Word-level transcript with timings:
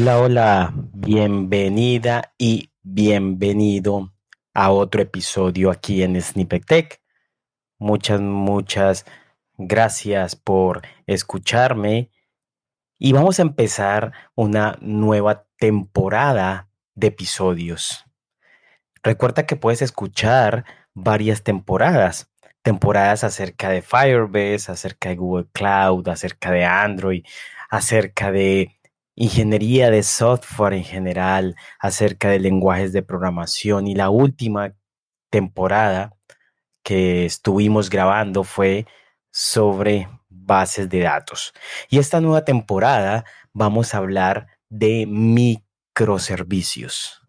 Hola, 0.00 0.20
hola, 0.20 0.72
bienvenida 0.94 2.32
y 2.38 2.70
bienvenido 2.82 4.14
a 4.54 4.70
otro 4.70 5.02
episodio 5.02 5.72
aquí 5.72 6.04
en 6.04 6.22
Snippet 6.22 6.64
Tech. 6.64 7.02
Muchas, 7.80 8.20
muchas 8.20 9.06
gracias 9.56 10.36
por 10.36 10.82
escucharme 11.08 12.12
y 12.96 13.12
vamos 13.12 13.40
a 13.40 13.42
empezar 13.42 14.12
una 14.36 14.78
nueva 14.80 15.48
temporada 15.58 16.70
de 16.94 17.08
episodios. 17.08 18.04
Recuerda 19.02 19.46
que 19.46 19.56
puedes 19.56 19.82
escuchar 19.82 20.64
varias 20.94 21.42
temporadas, 21.42 22.30
temporadas 22.62 23.24
acerca 23.24 23.68
de 23.70 23.82
Firebase, 23.82 24.70
acerca 24.70 25.08
de 25.08 25.16
Google 25.16 25.48
Cloud, 25.52 26.08
acerca 26.08 26.52
de 26.52 26.64
Android, 26.64 27.24
acerca 27.68 28.30
de 28.30 28.77
ingeniería 29.20 29.90
de 29.90 30.04
software 30.04 30.74
en 30.74 30.84
general, 30.84 31.56
acerca 31.80 32.28
de 32.28 32.38
lenguajes 32.38 32.92
de 32.92 33.02
programación 33.02 33.88
y 33.88 33.96
la 33.96 34.10
última 34.10 34.76
temporada 35.28 36.14
que 36.84 37.24
estuvimos 37.24 37.90
grabando 37.90 38.44
fue 38.44 38.86
sobre 39.32 40.08
bases 40.28 40.88
de 40.88 41.00
datos. 41.00 41.52
Y 41.90 41.98
esta 41.98 42.20
nueva 42.20 42.44
temporada 42.44 43.24
vamos 43.52 43.92
a 43.92 43.98
hablar 43.98 44.46
de 44.68 45.04
microservicios. 45.08 47.26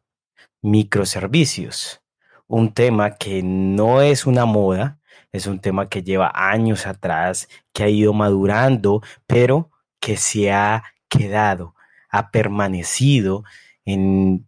Microservicios, 0.62 2.04
un 2.46 2.72
tema 2.72 3.16
que 3.16 3.42
no 3.42 4.04
es 4.04 4.28
una 4.28 4.46
moda, 4.46 5.00
es 5.32 5.48
un 5.48 5.60
tema 5.60 5.90
que 5.90 6.04
lleva 6.04 6.32
años 6.36 6.86
atrás, 6.86 7.50
que 7.74 7.84
ha 7.84 7.90
ido 7.90 8.14
madurando, 8.14 9.02
pero 9.26 9.72
que 10.00 10.18
se 10.18 10.52
ha 10.52 10.84
quedado 11.08 11.74
ha 12.10 12.32
permanecido 12.32 13.44
en, 13.86 14.48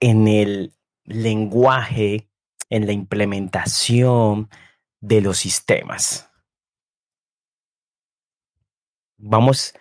en 0.00 0.28
el 0.28 0.74
lenguaje, 1.04 2.28
en 2.70 2.86
la 2.86 2.92
implementación 2.92 4.48
de 5.00 5.20
los 5.20 5.38
sistemas. 5.38 6.30
Vamos 9.18 9.74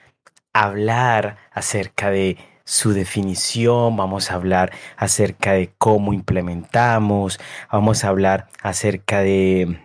a 0.54 0.64
hablar 0.64 1.38
acerca 1.52 2.12
de 2.12 2.38
su 2.64 2.94
definición, 2.94 3.98
vamos 3.98 4.32
a 4.32 4.36
hablar 4.36 4.72
acerca 4.98 5.54
de 5.54 5.74
cómo 5.78 6.14
implementamos, 6.14 7.40
vamos 7.72 8.04
a 8.04 8.10
hablar 8.10 8.50
acerca 8.62 9.22
de 9.22 9.80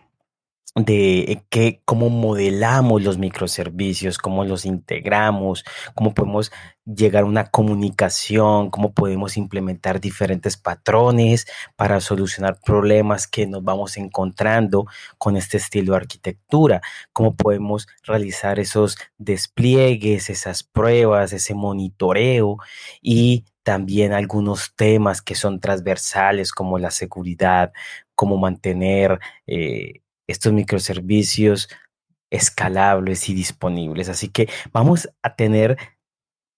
de 0.77 1.43
qué, 1.49 1.81
cómo 1.87 2.11
modelamos 2.11 3.03
los 3.03 3.17
microservicios, 3.17 4.19
cómo 4.19 4.45
los 4.45 4.67
integramos, 4.67 5.65
cómo 5.95 6.13
podemos 6.13 6.53
llegar 6.85 7.23
a 7.23 7.27
una 7.27 7.47
comunicación, 7.51 8.71
cómo 8.71 8.93
podemos 8.93 9.39
implementar 9.39 10.01
diferentes 10.03 10.59
patrones 10.59 11.47
para 11.77 12.01
solucionar 12.01 12.59
problemas 12.63 13.27
que 13.27 13.47
nos 13.47 13.65
vamos 13.65 13.97
encontrando 13.97 14.85
con 15.17 15.39
este 15.39 15.57
estilo 15.57 15.93
de 15.93 15.99
arquitectura, 15.99 16.83
cómo 17.15 17.35
podemos 17.35 17.89
realizar 18.05 18.61
esos 18.61 18.99
despliegues, 19.17 20.29
esas 20.29 20.63
pruebas, 20.63 21.33
ese 21.33 21.55
monitoreo 21.55 22.59
y 23.01 23.47
también 23.63 24.13
algunos 24.13 24.75
temas 24.77 25.23
que 25.23 25.35
son 25.35 25.59
transversales 25.59 26.53
como 26.53 26.79
la 26.79 26.91
seguridad, 26.91 27.73
cómo 28.15 28.37
mantener 28.37 29.19
eh, 29.47 30.03
estos 30.27 30.53
microservicios 30.53 31.69
escalables 32.31 33.29
y 33.29 33.35
disponibles. 33.35 34.09
Así 34.09 34.29
que 34.29 34.48
vamos 34.73 35.09
a 35.23 35.37
tener 35.37 35.77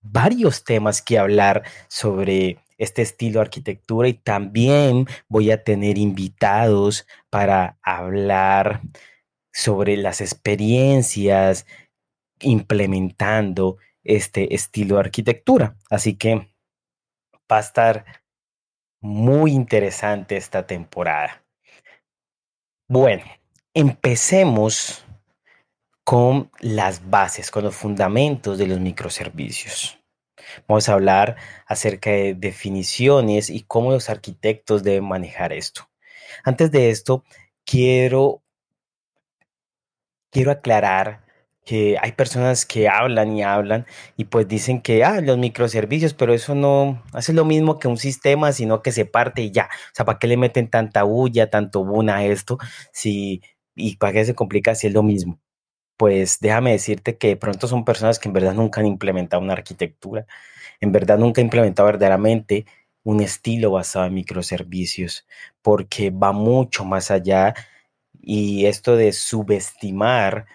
varios 0.00 0.64
temas 0.64 1.02
que 1.02 1.18
hablar 1.18 1.64
sobre 1.88 2.58
este 2.78 3.02
estilo 3.02 3.40
de 3.40 3.46
arquitectura 3.46 4.08
y 4.08 4.14
también 4.14 5.06
voy 5.28 5.50
a 5.50 5.64
tener 5.64 5.98
invitados 5.98 7.06
para 7.30 7.78
hablar 7.82 8.82
sobre 9.52 9.96
las 9.96 10.20
experiencias 10.20 11.66
implementando 12.40 13.78
este 14.04 14.54
estilo 14.54 14.94
de 14.94 15.00
arquitectura. 15.00 15.76
Así 15.90 16.14
que 16.16 16.48
va 17.50 17.56
a 17.56 17.60
estar 17.60 18.04
muy 19.00 19.52
interesante 19.52 20.36
esta 20.36 20.66
temporada. 20.66 21.44
Bueno, 22.88 23.24
Empecemos 23.74 25.04
con 26.04 26.50
las 26.60 27.10
bases, 27.10 27.50
con 27.50 27.64
los 27.64 27.74
fundamentos 27.76 28.56
de 28.56 28.66
los 28.66 28.80
microservicios. 28.80 29.98
Vamos 30.66 30.88
a 30.88 30.94
hablar 30.94 31.36
acerca 31.66 32.10
de 32.10 32.34
definiciones 32.34 33.50
y 33.50 33.64
cómo 33.64 33.90
los 33.90 34.08
arquitectos 34.08 34.82
deben 34.82 35.04
manejar 35.04 35.52
esto. 35.52 35.88
Antes 36.44 36.70
de 36.70 36.90
esto, 36.90 37.24
quiero, 37.66 38.42
quiero 40.30 40.50
aclarar 40.50 41.28
que 41.66 41.98
hay 42.00 42.12
personas 42.12 42.64
que 42.64 42.88
hablan 42.88 43.36
y 43.36 43.42
hablan 43.42 43.84
y 44.16 44.24
pues 44.24 44.48
dicen 44.48 44.80
que, 44.80 45.04
ah, 45.04 45.20
los 45.20 45.36
microservicios, 45.36 46.14
pero 46.14 46.32
eso 46.32 46.54
no 46.54 47.02
hace 47.12 47.34
lo 47.34 47.44
mismo 47.44 47.78
que 47.78 47.88
un 47.88 47.98
sistema, 47.98 48.52
sino 48.52 48.80
que 48.82 48.92
se 48.92 49.04
parte 49.04 49.42
y 49.42 49.50
ya. 49.50 49.68
O 49.92 49.94
sea, 49.94 50.06
¿para 50.06 50.18
qué 50.18 50.26
le 50.28 50.36
buten 50.36 50.70
tanta 50.70 51.02
bulla, 51.02 51.50
tanto 51.50 51.84
buna 51.84 52.16
a 52.16 52.24
esto 52.24 52.56
si 52.92 53.42
y 53.78 53.96
para 53.96 54.12
qué 54.12 54.24
se 54.24 54.34
complica 54.34 54.74
si 54.74 54.88
es 54.88 54.92
lo 54.92 55.02
mismo. 55.02 55.38
Pues 55.96 56.38
déjame 56.40 56.72
decirte 56.72 57.16
que 57.16 57.28
de 57.28 57.36
pronto 57.36 57.66
son 57.66 57.84
personas 57.84 58.18
que 58.18 58.28
en 58.28 58.34
verdad 58.34 58.54
nunca 58.54 58.80
han 58.80 58.86
implementado 58.86 59.42
una 59.42 59.54
arquitectura, 59.54 60.26
en 60.80 60.92
verdad 60.92 61.18
nunca 61.18 61.40
han 61.40 61.46
implementado 61.46 61.86
verdaderamente 61.86 62.66
un 63.04 63.20
estilo 63.22 63.70
basado 63.72 64.06
en 64.06 64.14
microservicios, 64.14 65.26
porque 65.62 66.10
va 66.10 66.32
mucho 66.32 66.84
más 66.84 67.10
allá 67.10 67.54
y 68.20 68.66
esto 68.66 68.96
de 68.96 69.12
subestimar, 69.12 70.46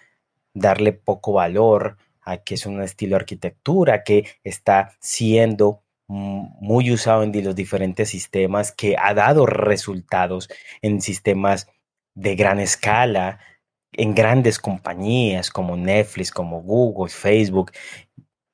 darle 0.54 0.94
poco 0.94 1.34
valor 1.34 1.98
a 2.22 2.38
que 2.38 2.56
es 2.56 2.66
un 2.66 2.82
estilo 2.82 3.12
de 3.12 3.22
arquitectura 3.22 4.04
que 4.04 4.28
está 4.44 4.96
siendo 5.00 5.82
muy 6.08 6.92
usado 6.92 7.24
en 7.24 7.44
los 7.44 7.56
diferentes 7.56 8.10
sistemas, 8.10 8.72
que 8.72 8.96
ha 8.98 9.14
dado 9.14 9.46
resultados 9.46 10.50
en 10.82 11.02
sistemas 11.02 11.68
de 12.16 12.36
gran 12.36 12.60
escala 12.60 13.40
en 13.92 14.16
grandes 14.16 14.60
compañías 14.60 15.50
como 15.50 15.78
Netflix, 15.78 16.32
como 16.32 16.62
Google, 16.62 17.12
Facebook, 17.12 17.72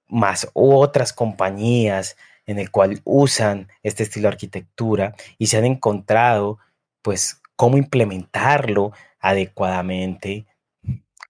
más 0.07 0.49
otras 0.53 1.13
compañías 1.13 2.17
en 2.45 2.59
el 2.59 2.71
cual 2.71 2.99
usan 3.03 3.67
este 3.83 4.03
estilo 4.03 4.23
de 4.23 4.33
arquitectura 4.33 5.15
y 5.37 5.47
se 5.47 5.57
han 5.57 5.65
encontrado 5.65 6.57
pues 7.01 7.41
cómo 7.55 7.77
implementarlo 7.77 8.91
adecuadamente, 9.19 10.47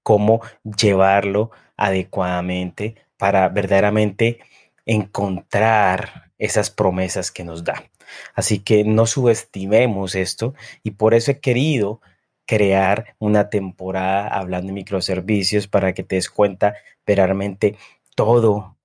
cómo 0.01 0.41
llevarlo 0.63 1.51
adecuadamente 1.75 2.95
para 3.17 3.49
verdaderamente 3.49 4.39
encontrar 4.85 6.31
esas 6.37 6.69
promesas 6.69 7.31
que 7.31 7.43
nos 7.43 7.63
da. 7.63 7.83
Así 8.33 8.59
que 8.59 8.83
no 8.83 9.05
subestimemos 9.05 10.15
esto 10.15 10.55
y 10.83 10.91
por 10.91 11.13
eso 11.13 11.31
he 11.31 11.39
querido 11.39 12.01
crear 12.49 13.15
una 13.19 13.51
temporada 13.51 14.27
hablando 14.27 14.69
de 14.69 14.73
microservicios 14.73 15.67
para 15.67 15.93
que 15.93 16.01
te 16.01 16.15
des 16.15 16.31
cuenta 16.31 16.73
verdaderamente 17.05 17.77
todo, 18.15 18.75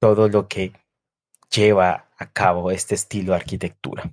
todo 0.00 0.28
lo 0.28 0.48
que 0.48 0.72
lleva 1.48 2.08
a 2.18 2.32
cabo 2.32 2.72
este 2.72 2.96
estilo 2.96 3.30
de 3.30 3.36
arquitectura. 3.36 4.12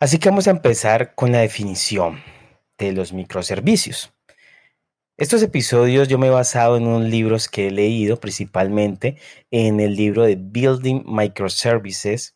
Así 0.00 0.18
que 0.18 0.30
vamos 0.30 0.48
a 0.48 0.50
empezar 0.50 1.14
con 1.14 1.30
la 1.30 1.38
definición 1.38 2.20
de 2.76 2.90
los 2.90 3.12
microservicios. 3.12 4.12
Estos 5.16 5.40
episodios 5.44 6.08
yo 6.08 6.18
me 6.18 6.26
he 6.26 6.30
basado 6.30 6.76
en 6.76 6.88
unos 6.88 7.08
libros 7.08 7.48
que 7.48 7.68
he 7.68 7.70
leído, 7.70 8.18
principalmente 8.18 9.16
en 9.52 9.78
el 9.78 9.94
libro 9.94 10.24
de 10.24 10.34
Building 10.34 11.04
Microservices, 11.06 12.34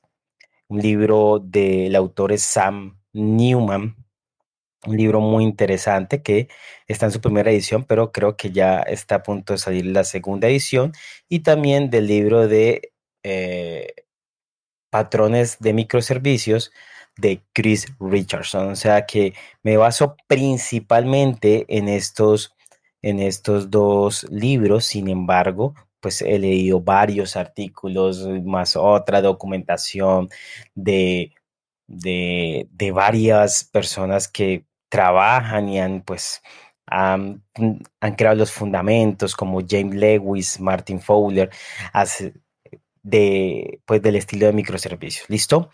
un 0.69 0.79
libro 0.81 1.41
del 1.41 1.97
autor 1.97 2.39
Sam 2.39 3.01
Newman, 3.13 3.97
un 4.87 4.97
libro 4.97 5.21
muy 5.21 5.45
interesante 5.45 6.23
que 6.23 6.49
está 6.89 7.07
en 7.07 7.13
su 7.13 7.21
primera 7.21 7.51
edición, 7.51 7.85
pero 7.85 8.13
creo 8.13 8.37
que 8.37 8.51
ya 8.51 8.81
está 8.81 9.17
a 9.17 9.23
punto 9.23 9.53
de 9.53 9.59
salir 9.59 9.87
la 9.87 10.05
segunda 10.05 10.49
edición, 10.49 10.93
y 11.29 11.41
también 11.41 11.91
del 11.91 12.07
libro 12.09 12.49
de 12.49 12.93
eh, 13.23 13.95
patrones 14.91 15.59
de 15.61 15.73
microservicios 15.73 16.73
de 17.17 17.43
Chris 17.53 17.87
Richardson. 18.01 18.71
O 18.71 18.77
sea 18.77 19.07
que 19.07 19.35
me 19.63 19.77
baso 19.77 20.17
principalmente 20.27 21.65
en 21.69 21.89
estos, 21.89 22.55
en 23.03 23.21
estos 23.21 23.71
dos 23.71 24.25
libros, 24.31 24.87
sin 24.87 25.09
embargo, 25.09 25.75
pues 26.01 26.23
he 26.23 26.39
leído 26.39 26.81
varios 26.81 27.37
artículos, 27.37 28.27
más 28.45 28.77
otra 28.77 29.23
documentación 29.23 30.29
de, 30.75 31.33
de, 31.87 32.67
de 32.73 32.91
varias 32.93 33.65
personas 33.65 34.29
que 34.29 34.65
trabajan 34.93 35.71
y 35.71 35.81
han 35.81 36.03
pues 36.03 36.43
han, 36.87 37.43
creado 38.19 38.37
los 38.37 38.53
fundamentos 38.53 39.35
como 39.35 39.63
James 39.67 39.95
Lewis, 39.95 40.61
Martin 40.61 41.01
Fowler, 41.01 41.49
de, 43.03 43.81
pues, 43.87 44.03
del 44.03 44.17
estilo 44.17 44.47
de 44.47 44.53
microservicios. 44.53 45.31
¿Listo? 45.31 45.71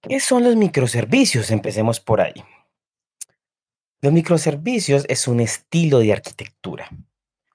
¿Qué 0.00 0.18
son 0.18 0.44
los 0.44 0.56
microservicios? 0.56 1.50
Empecemos 1.50 2.00
por 2.00 2.22
ahí. 2.22 2.42
Los 4.00 4.14
microservicios 4.14 5.04
es 5.10 5.28
un 5.28 5.40
estilo 5.40 5.98
de 5.98 6.14
arquitectura. 6.14 6.88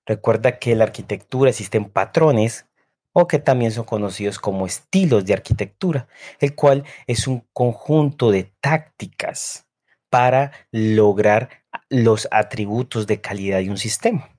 Recuerda 0.06 0.60
que 0.60 0.74
en 0.74 0.78
la 0.78 0.84
arquitectura 0.84 1.50
existen 1.50 1.86
patrones 1.86 2.68
o 3.14 3.28
que 3.28 3.40
también 3.40 3.72
son 3.72 3.86
conocidos 3.86 4.38
como 4.38 4.68
estilos 4.68 5.26
de 5.26 5.34
arquitectura, 5.34 6.08
el 6.40 6.54
cual 6.54 6.84
es 7.08 7.26
un 7.26 7.48
conjunto 7.52 8.30
de 8.30 8.52
tácticas 8.62 9.66
para 10.10 10.52
lograr 10.72 11.50
los 11.90 12.28
atributos 12.32 13.08
de 13.08 13.22
calidad 13.22 13.60
de 13.60 13.70
un 13.70 13.78
sistema. 13.78 14.30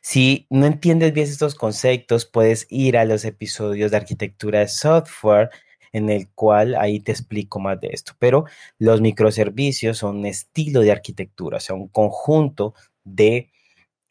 Si 0.00 0.46
no 0.50 0.66
entiendes 0.66 1.12
bien 1.12 1.28
estos 1.28 1.54
conceptos, 1.54 2.26
puedes 2.26 2.66
ir 2.70 2.96
a 2.96 3.04
los 3.04 3.24
episodios 3.24 3.90
de 3.90 3.96
arquitectura 3.96 4.60
de 4.60 4.68
software 4.68 5.50
en 5.92 6.10
el 6.10 6.28
cual 6.30 6.74
ahí 6.76 7.00
te 7.00 7.12
explico 7.12 7.58
más 7.60 7.80
de 7.80 7.88
esto. 7.92 8.12
Pero 8.18 8.44
los 8.78 9.00
microservicios 9.00 9.98
son 9.98 10.18
un 10.18 10.26
estilo 10.26 10.80
de 10.80 10.92
arquitectura, 10.92 11.58
o 11.58 11.60
sea, 11.60 11.74
un 11.74 11.88
conjunto 11.88 12.74
de 13.04 13.50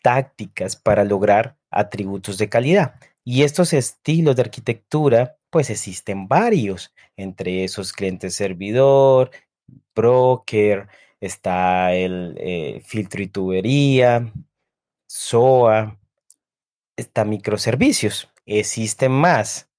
tácticas 0.01 0.75
para 0.75 1.03
lograr 1.03 1.57
atributos 1.69 2.38
de 2.38 2.50
calidad. 2.50 2.95
Y 3.24 3.44
estos 3.44 3.74
estilos 3.74 4.36
de 4.36 4.44
arquitectura, 4.44 5.38
pues 5.50 5.69
existen 5.69 6.27
varios, 6.27 6.94
entre 7.18 7.63
esos 7.63 7.92
cliente 7.92 8.30
servidor, 8.30 9.31
broker, 9.95 10.87
está 11.19 11.93
el 11.93 12.35
eh, 12.39 12.81
filtro 12.85 13.21
y 13.21 13.27
tubería, 13.27 14.31
SOA, 15.07 15.97
está 16.95 17.25
microservicios. 17.25 18.29
Existen 18.45 19.11
más. 19.11 19.69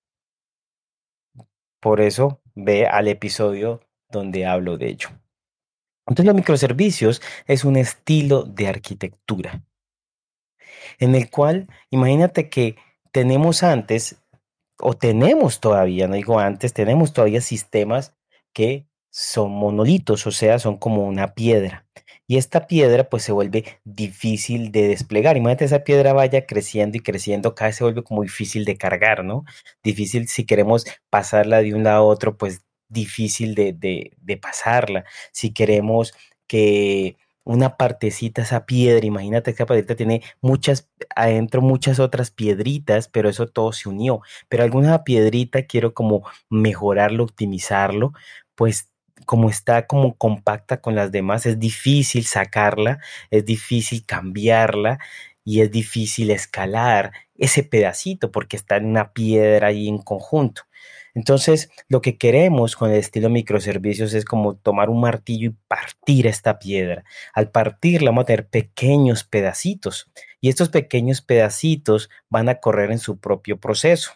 Por 1.81 2.01
eso 2.01 2.41
ve 2.55 2.87
al 2.87 3.09
episodio 3.09 3.81
donde 4.11 4.47
hablo 4.47 4.79
de 4.79 4.89
ello. 4.89 5.09
Entonces 6.07 6.27
los 6.27 6.35
microservicios 6.35 7.23
es 7.47 7.65
un 7.65 7.77
estilo 7.77 8.43
de 8.43 8.69
arquitectura 8.69 9.63
en 10.99 11.15
el 11.15 11.31
cual 11.31 11.69
imagínate 11.91 12.49
que 12.49 12.77
tenemos 13.13 13.63
antes 13.63 14.21
o 14.81 14.95
tenemos 14.95 15.61
todavía, 15.61 16.07
no 16.09 16.15
digo 16.15 16.39
antes, 16.39 16.73
tenemos 16.73 17.13
todavía 17.13 17.41
sistemas 17.41 18.15
que 18.53 18.87
son 19.11 19.51
monolitos, 19.53 20.27
o 20.27 20.31
sea, 20.33 20.59
son 20.59 20.79
como 20.79 21.07
una 21.07 21.35
piedra. 21.35 21.87
Y 22.27 22.37
esta 22.37 22.67
piedra 22.67 23.09
pues 23.09 23.23
se 23.23 23.33
vuelve 23.33 23.65
difícil 23.85 24.71
de 24.71 24.89
desplegar. 24.89 25.37
Imagínate 25.39 25.65
esa 25.65 25.83
piedra 25.85 26.13
vaya 26.13 26.47
creciendo 26.47 26.99
y 26.99 27.01
creciendo, 27.01 27.55
cada 27.55 27.69
vez 27.71 27.77
se 27.77 27.85
vuelve 27.85 28.05
como 28.05 28.23
difícil 28.23 28.67
de 28.67 28.77
cargar, 28.77 29.25
¿no? 29.25 29.45
Difícil 29.83 30.29
si 30.29 30.45
queremos 30.45 30.85
pasarla 31.11 31.63
de 31.63 31.75
un 31.75 31.85
lado 31.85 32.05
a 32.05 32.07
otro, 32.07 32.37
pues 32.37 32.63
difícil 32.89 33.55
de, 33.55 33.73
de, 33.73 34.37
pasarla. 34.37 35.05
Si 35.33 35.53
queremos 35.53 36.15
que 36.47 37.17
una 37.45 37.77
partecita, 37.79 38.43
esa 38.43 38.67
piedra, 38.67 39.07
imagínate 39.07 39.53
que 39.53 39.55
esa 39.63 39.67
piedrita 39.67 39.97
tiene 39.97 40.23
muchas, 40.43 40.91
adentro 41.17 41.63
muchas 41.63 41.99
otras 41.99 42.31
piedritas, 42.31 43.09
pero 43.09 43.31
eso 43.31 43.47
todo 43.49 43.73
se 43.73 43.89
unió. 43.89 44.21
Pero 44.49 44.65
alguna 44.65 45.05
piedrita 45.05 45.63
quiero 45.63 45.95
como 45.95 46.25
mejorarlo, 46.51 47.25
optimizarlo, 47.25 48.13
pues 48.55 48.91
como 49.27 49.51
está 49.51 49.87
como 49.87 50.17
compacta 50.17 50.81
con 50.81 50.95
las 50.95 51.13
demás, 51.13 51.47
es 51.47 51.59
difícil 51.59 52.25
sacarla, 52.25 52.99
es 53.31 53.45
difícil 53.45 54.05
cambiarla 54.05 54.99
y 55.45 55.61
es 55.61 55.71
difícil 55.71 56.31
escalar 56.31 57.13
ese 57.37 57.63
pedacito 57.63 58.31
porque 58.31 58.57
está 58.57 58.77
en 58.77 58.87
una 58.87 59.13
piedra 59.13 59.69
ahí 59.69 59.89
en 59.89 59.99
conjunto. 59.99 60.63
Entonces, 61.15 61.71
lo 61.89 62.01
que 62.01 62.17
queremos 62.19 62.77
con 62.77 62.91
el 62.91 62.99
estilo 62.99 63.29
microservicios 63.31 64.15
es 64.15 64.25
como 64.25 64.57
tomar 64.57 64.91
un 64.91 65.01
martillo 65.01 65.51
y 65.51 65.57
partir 65.67 66.27
esta 66.27 66.59
piedra. 66.59 67.05
Al 67.35 67.51
partirla 67.51 68.11
vamos 68.11 68.23
a 68.23 68.27
tener 68.27 68.49
pequeños 68.49 69.25
pedacitos 69.25 70.11
y 70.41 70.49
estos 70.49 70.69
pequeños 70.69 71.23
pedacitos 71.23 72.11
van 72.29 72.49
a 72.49 72.57
correr 72.57 72.93
en 72.93 72.99
su 72.99 73.19
propio 73.19 73.59
proceso 73.59 74.13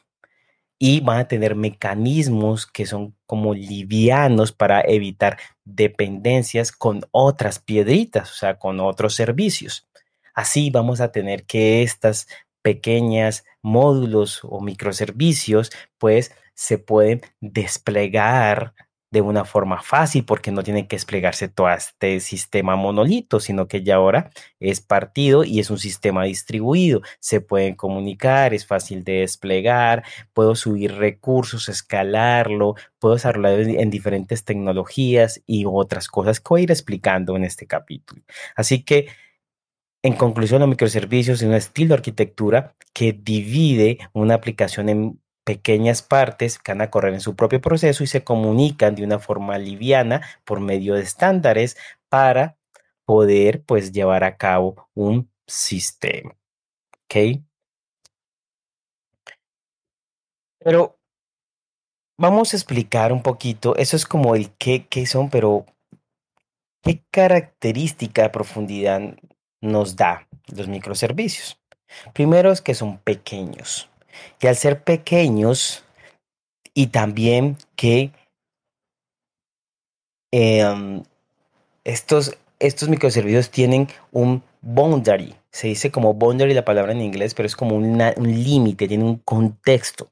y 0.85 0.99
van 0.99 1.19
a 1.21 1.29
tener 1.29 1.55
mecanismos 1.55 2.67
que 2.67 2.87
son 2.87 3.15
como 3.25 3.55
livianos 3.55 4.51
para 4.51 4.81
evitar 4.81 5.39
dependencias 5.65 6.73
con 6.73 7.03
otras 7.13 7.61
piedritas, 7.61 8.33
o 8.33 8.35
sea, 8.35 8.59
con 8.59 8.81
otros 8.81 9.15
servicios. 9.15 9.87
Así 10.35 10.71
vamos 10.71 11.01
a 11.01 11.13
tener 11.13 11.45
que 11.45 11.85
estas 11.85 12.27
pequeñas 12.63 13.45
módulos 13.63 14.41
o 14.43 14.61
microservicios, 14.61 15.71
pues 15.99 16.35
se 16.55 16.79
pueden 16.79 17.21
desplegar 17.41 18.75
de 19.13 19.21
una 19.21 19.45
forma 19.45 19.83
fácil 19.83 20.25
porque 20.25 20.51
no 20.51 20.65
tiene 20.65 20.89
que 20.89 20.97
desplegarse 20.97 21.49
todo 21.49 21.71
este 21.71 22.19
sistema 22.21 22.77
monolito, 22.77 23.41
sino 23.41 23.69
que 23.69 23.85
ya 23.85 23.97
ahora 23.97 24.31
es 24.59 24.81
partido 24.81 25.45
y 25.45 25.61
es 25.61 25.71
un 25.71 25.79
sistema 25.79 26.25
distribuido. 26.25 27.03
Se 27.21 27.41
pueden 27.41 27.75
comunicar, 27.75 28.55
es 28.55 28.67
fácil 28.67 29.05
de 29.05 29.21
desplegar, 29.21 30.03
puedo 30.33 30.57
subir 30.57 30.95
recursos, 30.95 31.69
escalarlo, 31.69 32.75
puedo 32.99 33.17
usarlo 33.17 33.51
en 33.51 33.91
diferentes 33.91 34.45
tecnologías 34.45 35.43
y 35.47 35.65
otras 35.67 36.09
cosas 36.09 36.41
que 36.41 36.49
voy 36.49 36.61
a 36.63 36.65
ir 36.65 36.71
explicando 36.71 37.37
en 37.37 37.45
este 37.45 37.67
capítulo. 37.67 38.23
Así 38.57 38.83
que, 38.83 39.09
en 40.03 40.15
conclusión, 40.15 40.61
los 40.61 40.69
microservicios 40.69 41.43
es 41.43 41.47
un 41.47 41.55
estilo 41.55 41.89
de 41.91 41.95
arquitectura 41.95 42.75
que 42.93 43.13
divide 43.13 43.99
una 44.13 44.35
aplicación 44.35 44.89
en 44.89 45.22
pequeñas 45.45 46.03
partes 46.03 46.59
que 46.59 46.73
van 46.73 46.83
a 46.83 46.91
correr 46.91 47.15
en 47.15 47.21
su 47.21 47.35
propio 47.37 47.61
proceso 47.61 48.05
y 48.05 48.07
se 48.07 48.25
comunican 48.25 48.95
de 48.95 49.05
una 49.05 49.19
forma 49.19 49.59
liviana 49.59 50.23
por 50.45 50.61
medio 50.61 50.95
de 50.95 51.03
estándares 51.03 51.77
para 52.09 52.57
poder 53.05 53.63
pues 53.65 53.93
llevar 53.93 54.25
a 54.25 54.37
cabo 54.37 54.89
un 54.95 55.31
sistema. 55.47 56.37
¿Ok? 57.05 57.43
Pero 60.59 60.99
vamos 62.17 62.53
a 62.53 62.57
explicar 62.57 63.13
un 63.13 63.23
poquito, 63.23 63.75
eso 63.77 63.97
es 63.97 64.07
como 64.07 64.37
el 64.37 64.53
qué, 64.57 64.87
qué 64.87 65.07
son, 65.07 65.29
pero 65.29 65.67
¿qué 66.83 67.03
característica 67.11 68.23
de 68.23 68.31
profundidad 68.31 69.01
nos 69.61 69.97
da 69.97 70.29
los 70.47 70.69
microservicios? 70.69 71.61
Primero 72.15 72.53
es 72.53 72.63
que 72.63 72.75
son 72.75 72.99
pequeños. 72.99 73.92
Y 74.41 74.47
al 74.47 74.57
ser 74.57 74.83
pequeños 74.83 75.85
y 76.75 76.89
también 76.89 77.57
que 77.77 78.13
em, 80.31 81.03
estos, 81.85 82.37
estos 82.59 82.89
microservicios 82.89 83.51
tienen 83.51 83.89
un 84.11 84.43
boundary. 84.63 85.35
Se 85.51 85.69
dice 85.69 85.91
como 85.91 86.15
boundary 86.15 86.55
la 86.55 86.65
palabra 86.65 86.93
en 86.93 87.03
inglés, 87.03 87.35
pero 87.35 87.47
es 87.47 87.57
como 87.57 87.77
un 87.77 88.45
límite, 88.45 88.89
tiene 88.89 89.05
un 89.05 89.19
contexto. 89.19 90.11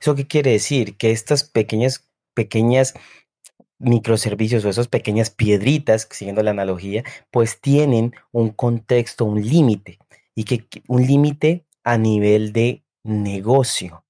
¿Eso 0.00 0.14
qué 0.14 0.26
quiere 0.26 0.50
decir? 0.52 0.96
Que 0.96 1.12
estas 1.12 1.44
pequeñas, 1.44 2.08
pequeñas 2.34 2.94
microservicios 3.78 4.64
o 4.64 4.68
esas 4.68 4.88
pequeñas 4.88 5.30
piedritas, 5.30 6.08
siguiendo 6.10 6.42
la 6.42 6.50
analogía, 6.50 7.04
pues 7.30 7.60
tienen 7.60 8.14
un 8.32 8.50
contexto, 8.50 9.24
un 9.24 9.42
límite. 9.46 9.98
Y 10.34 10.44
que 10.44 10.64
un 10.88 11.06
límite 11.06 11.64
a 11.84 11.98
nivel 11.98 12.52
de 12.52 12.82
negocio, 13.04 14.04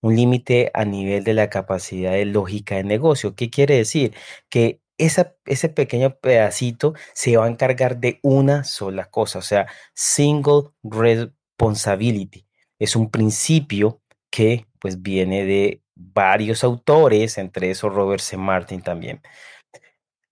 un 0.00 0.16
límite 0.16 0.70
a 0.74 0.84
nivel 0.84 1.24
de 1.24 1.34
la 1.34 1.50
capacidad 1.50 2.12
de 2.12 2.26
lógica 2.26 2.76
de 2.76 2.84
negocio. 2.84 3.34
¿Qué 3.34 3.50
quiere 3.50 3.76
decir? 3.76 4.14
Que 4.48 4.80
ese 4.98 5.68
pequeño 5.68 6.16
pedacito 6.18 6.94
se 7.12 7.36
va 7.36 7.46
a 7.46 7.48
encargar 7.48 7.98
de 7.98 8.18
una 8.22 8.64
sola 8.64 9.10
cosa, 9.10 9.40
o 9.40 9.42
sea, 9.42 9.66
single 9.94 10.70
responsibility. 10.82 12.46
Es 12.78 12.96
un 12.96 13.10
principio 13.10 14.00
que 14.30 14.66
pues 14.80 15.02
viene 15.02 15.44
de 15.44 15.82
varios 15.94 16.62
autores, 16.64 17.38
entre 17.38 17.70
esos 17.70 17.92
Robert 17.92 18.22
C. 18.22 18.36
Martin 18.36 18.82
también. 18.82 19.22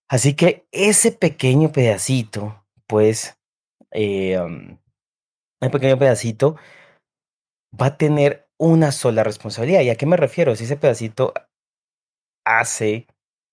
Así 0.09 0.35
que 0.35 0.67
ese 0.71 1.13
pequeño 1.13 1.73
pedacito, 1.73 2.65
pues, 2.87 3.39
eh, 3.91 4.39
um, 4.39 4.79
pequeño 5.71 5.99
pedacito 5.99 6.57
va 7.81 7.87
a 7.87 7.97
tener 7.97 8.49
una 8.59 8.93
sola 8.93 9.25
responsabilidad. 9.25 9.83
¿Y 9.83 9.91
a 9.91 9.97
qué 9.97 10.07
me 10.07 10.17
refiero? 10.17 10.55
Si 10.57 10.65
ese 10.65 10.77
pedacito 10.77 11.33
hace 12.45 13.07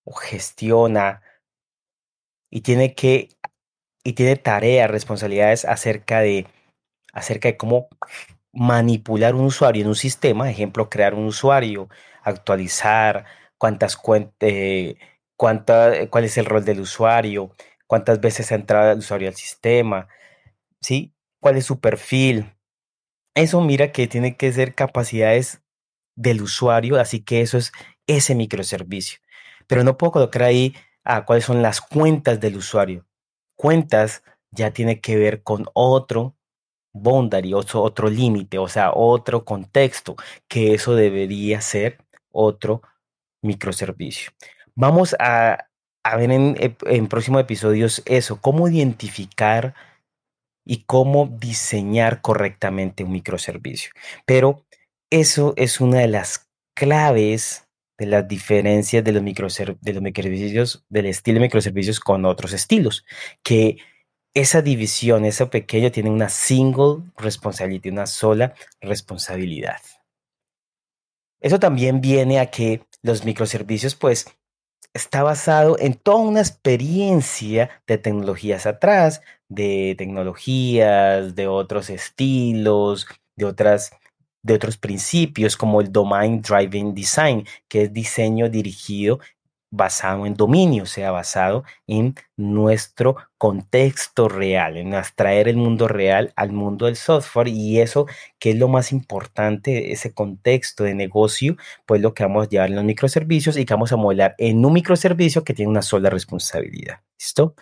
o 0.03 0.13
gestiona 0.13 1.21
y 2.49 2.61
tiene 2.61 2.93
que 2.95 3.29
y 4.03 4.13
tiene 4.13 4.35
tareas, 4.35 4.89
responsabilidades 4.89 5.65
acerca 5.65 6.21
de 6.21 6.47
acerca 7.13 7.49
de 7.49 7.57
cómo 7.57 7.89
manipular 8.53 9.35
un 9.35 9.45
usuario 9.45 9.83
en 9.83 9.89
un 9.89 9.95
sistema, 9.95 10.49
ejemplo, 10.49 10.89
crear 10.89 11.13
un 11.13 11.25
usuario, 11.25 11.89
actualizar 12.23 13.25
cuántas 13.57 13.97
eh, 14.41 14.97
cuánta, 15.37 16.09
cuál 16.09 16.25
es 16.25 16.37
el 16.37 16.45
rol 16.45 16.65
del 16.65 16.81
usuario, 16.81 17.51
cuántas 17.87 18.19
veces 18.21 18.51
ha 18.51 18.55
entrado 18.55 18.91
el 18.91 18.99
usuario 18.99 19.29
al 19.29 19.35
sistema, 19.35 20.07
¿sí? 20.81 21.13
¿Cuál 21.39 21.57
es 21.57 21.65
su 21.65 21.79
perfil? 21.79 22.53
Eso 23.35 23.61
mira 23.61 23.91
que 23.91 24.07
tiene 24.07 24.35
que 24.35 24.51
ser 24.51 24.75
capacidades 24.75 25.61
del 26.15 26.41
usuario, 26.41 27.00
así 27.00 27.21
que 27.21 27.41
eso 27.41 27.57
es 27.57 27.71
ese 28.07 28.35
microservicio. 28.35 29.19
Pero 29.67 29.83
no 29.83 29.97
puedo 29.97 30.11
colocar 30.11 30.43
ahí 30.43 30.75
a 31.03 31.25
cuáles 31.25 31.45
son 31.45 31.61
las 31.61 31.81
cuentas 31.81 32.39
del 32.39 32.57
usuario. 32.57 33.05
Cuentas 33.55 34.23
ya 34.51 34.71
tiene 34.71 35.00
que 35.00 35.15
ver 35.15 35.43
con 35.43 35.65
otro 35.73 36.35
boundary, 36.93 37.53
otro, 37.53 37.81
otro 37.81 38.09
límite, 38.09 38.57
o 38.57 38.67
sea, 38.67 38.91
otro 38.93 39.45
contexto, 39.45 40.15
que 40.47 40.73
eso 40.73 40.93
debería 40.95 41.61
ser 41.61 42.00
otro 42.31 42.81
microservicio. 43.41 44.31
Vamos 44.75 45.15
a, 45.19 45.69
ver 46.17 46.31
en, 46.31 46.75
en 46.85 47.07
próximos 47.07 47.41
episodios 47.41 48.01
eso, 48.05 48.41
cómo 48.41 48.67
identificar 48.67 49.73
y 50.71 50.85
cómo 50.85 51.27
diseñar 51.27 52.21
correctamente 52.21 53.03
un 53.03 53.11
microservicio. 53.11 53.91
Pero 54.25 54.65
eso 55.09 55.53
es 55.57 55.81
una 55.81 55.99
de 55.99 56.07
las 56.07 56.49
claves 56.73 57.67
de 57.97 58.05
las 58.05 58.25
diferencias 58.25 59.03
de 59.03 59.11
los, 59.11 59.21
de 59.81 59.93
los 59.93 60.01
microservicios, 60.01 60.85
del 60.87 61.07
estilo 61.07 61.35
de 61.35 61.47
microservicios 61.47 61.99
con 61.99 62.23
otros 62.23 62.53
estilos, 62.53 63.05
que 63.43 63.79
esa 64.33 64.61
división, 64.61 65.25
ese 65.25 65.45
pequeño, 65.47 65.91
tiene 65.91 66.09
una 66.09 66.29
single 66.29 67.03
responsibility, 67.17 67.89
una 67.89 68.05
sola 68.05 68.53
responsabilidad. 68.79 69.81
Eso 71.41 71.59
también 71.59 71.99
viene 71.99 72.39
a 72.39 72.45
que 72.45 72.85
los 73.01 73.25
microservicios, 73.25 73.95
pues, 73.95 74.25
está 74.93 75.21
basado 75.23 75.77
en 75.79 75.95
toda 75.95 76.19
una 76.19 76.39
experiencia 76.39 77.83
de 77.87 77.97
tecnologías 77.97 78.65
atrás, 78.65 79.21
de 79.51 79.96
tecnologías, 79.98 81.36
de 81.36 81.48
otros 81.48 81.89
estilos, 81.89 83.05
de 83.36 83.46
otras 83.46 83.91
de 84.43 84.55
otros 84.55 84.77
principios 84.77 85.55
como 85.55 85.81
el 85.81 85.91
Domain 85.91 86.41
Driving 86.41 86.96
Design, 86.96 87.46
que 87.67 87.84
es 87.84 87.93
diseño 87.93 88.50
dirigido 88.50 89.20
basado 89.72 90.25
en 90.25 90.34
dominio, 90.34 90.86
sea, 90.86 91.12
basado 91.12 91.63
en 91.88 92.15
nuestro 92.36 93.15
contexto 93.38 94.27
real, 94.27 94.75
en 94.75 94.93
traer 95.15 95.48
el 95.48 95.55
mundo 95.55 95.88
real 95.88 96.34
al 96.36 96.51
mundo 96.51 96.88
del 96.88 96.98
software 96.98 97.48
y 97.48 97.79
eso 97.79 98.05
que 98.38 98.51
es 98.51 98.58
lo 98.58 98.67
más 98.67 98.91
importante, 98.91 99.93
ese 99.93 100.13
contexto 100.13 100.84
de 100.84 100.93
negocio, 100.93 101.55
pues 101.86 102.01
lo 102.01 102.13
que 102.13 102.24
vamos 102.24 102.48
a 102.48 102.50
llevar 102.50 102.70
en 102.70 102.75
los 102.75 102.84
microservicios 102.84 103.55
y 103.58 103.65
que 103.65 103.74
vamos 103.74 103.93
a 103.93 103.98
modelar 103.98 104.36
en 104.38 104.63
un 104.65 104.74
microservicio 104.74 105.43
que 105.46 105.53
tiene 105.53 105.72
una 105.72 105.81
sola 105.81 106.10
responsabilidad. 106.10 107.00
¿Listo? 107.17 107.55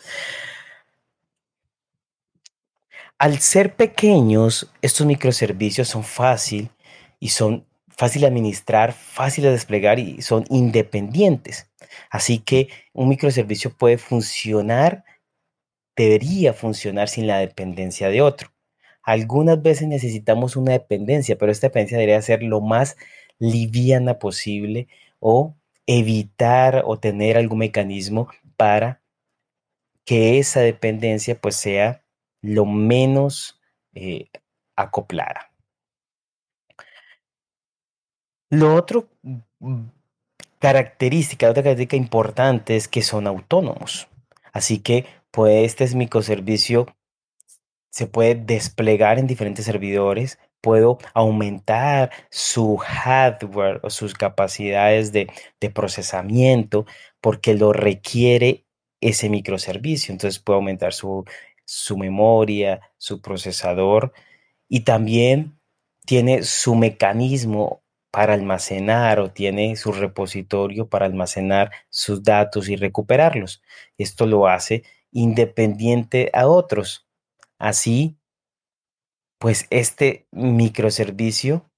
Al 3.19 3.39
ser 3.39 3.75
pequeños, 3.75 4.71
estos 4.81 5.05
microservicios 5.05 5.89
son 5.89 6.05
fácil 6.05 6.69
y 7.19 7.29
son 7.29 7.65
fácil 7.89 8.21
de 8.21 8.27
administrar, 8.27 8.93
fácil 8.93 9.43
de 9.43 9.51
desplegar 9.51 9.99
y 9.99 10.21
son 10.21 10.45
independientes. 10.49 11.69
Así 12.09 12.39
que 12.39 12.69
un 12.93 13.09
microservicio 13.09 13.75
puede 13.75 13.97
funcionar, 13.97 15.03
debería 15.97 16.53
funcionar 16.53 17.09
sin 17.09 17.27
la 17.27 17.39
dependencia 17.39 18.07
de 18.07 18.21
otro. 18.21 18.53
Algunas 19.03 19.61
veces 19.61 19.89
necesitamos 19.89 20.55
una 20.55 20.71
dependencia, 20.71 21.37
pero 21.37 21.51
esta 21.51 21.67
dependencia 21.67 21.97
debería 21.97 22.21
ser 22.21 22.41
lo 22.41 22.61
más 22.61 22.95
liviana 23.37 24.17
posible 24.17 24.87
o 25.19 25.57
evitar 25.87 26.83
o 26.85 26.97
tener 26.99 27.35
algún 27.37 27.59
mecanismo 27.59 28.29
para 28.55 29.01
que 30.05 30.39
esa 30.39 30.61
dependencia 30.61 31.35
pues 31.35 31.57
sea 31.57 32.01
lo 32.41 32.65
menos 32.65 33.59
eh, 33.93 34.29
acoplada. 34.75 35.51
Lo 38.49 38.75
otro 38.75 39.09
mm, 39.21 39.83
característica, 40.59 41.49
otra 41.49 41.63
característica 41.63 41.97
importante 41.97 42.75
es 42.75 42.87
que 42.87 43.01
son 43.01 43.27
autónomos. 43.27 44.07
Así 44.51 44.79
que 44.79 45.05
pues 45.31 45.65
este 45.65 45.83
es 45.83 45.95
microservicio 45.95 46.87
se 47.89 48.07
puede 48.07 48.35
desplegar 48.35 49.19
en 49.19 49.27
diferentes 49.27 49.65
servidores, 49.65 50.39
puedo 50.61 50.99
aumentar 51.13 52.11
su 52.29 52.77
hardware 52.77 53.79
o 53.83 53.89
sus 53.89 54.13
capacidades 54.13 55.11
de, 55.11 55.27
procesamiento 55.73 56.85
porque 57.21 57.55
lo 57.55 57.73
requiere 57.73 58.65
ese 59.01 59.29
microservicio. 59.29 60.11
Entonces 60.11 60.39
puedo 60.39 60.57
aumentar 60.57 60.93
su, 60.93 61.25
su 61.69 61.99
memoria, 61.99 62.81
su 62.97 63.21
procesador 63.21 64.11
y 64.67 64.79
también 64.79 65.59
tiene 66.03 66.41
su 66.41 66.73
mecanismo 66.73 67.83
para 68.09 68.33
almacenar 68.33 69.19
o 69.19 69.29
tiene 69.31 69.75
su 69.75 69.91
repositorio 69.91 70.89
para 70.89 71.05
almacenar 71.05 71.71
sus 71.91 72.23
datos 72.23 72.69
y 72.69 72.75
recuperarlos. 72.75 73.61
Esto 73.99 74.25
lo 74.25 74.47
hace 74.47 74.83
independiente 75.11 76.31
a 76.33 76.47
otros. 76.47 77.07
Así, 77.59 78.17
pues 79.37 79.67
este 79.69 80.25
microservicio 80.31 81.69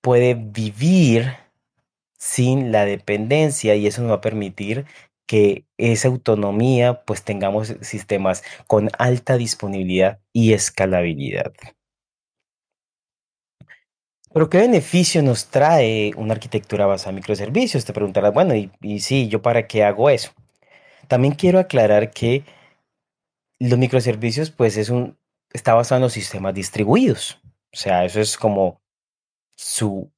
puede 0.00 0.34
vivir 0.34 1.36
sin 2.18 2.72
la 2.72 2.84
dependencia 2.84 3.76
y 3.76 3.86
eso 3.86 4.02
nos 4.02 4.10
va 4.10 4.16
a 4.16 4.20
permitir 4.20 4.86
que 5.28 5.66
esa 5.76 6.08
autonomía 6.08 7.02
pues 7.04 7.22
tengamos 7.22 7.76
sistemas 7.82 8.42
con 8.66 8.90
alta 8.98 9.36
disponibilidad 9.36 10.20
y 10.32 10.54
escalabilidad. 10.54 11.52
Pero 14.32 14.48
¿qué 14.48 14.58
beneficio 14.58 15.22
nos 15.22 15.46
trae 15.48 16.12
una 16.16 16.32
arquitectura 16.32 16.86
basada 16.86 17.10
en 17.10 17.16
microservicios? 17.16 17.84
Te 17.84 17.92
preguntarás, 17.92 18.32
bueno, 18.32 18.54
y, 18.54 19.00
sí, 19.00 19.28
¿yo 19.28 19.42
para 19.42 19.66
qué 19.66 19.84
hago 19.84 20.08
eso? 20.10 20.32
También 21.08 21.34
quiero 21.34 21.58
aclarar 21.58 22.10
que 22.10 22.44
los 23.58 23.78
microservicios, 23.78 24.50
pues, 24.50 24.76
es 24.76 24.88
un, 24.88 25.18
está 25.52 25.74
basado 25.74 25.98
en 25.98 26.02
los 26.04 26.12
sistemas 26.14 26.54
distribuidos. 26.54 27.40
O 27.72 27.76
sea, 27.76 28.04
eso 28.04 28.20
es 28.20 28.38
como 28.38 28.80
su 29.56 30.10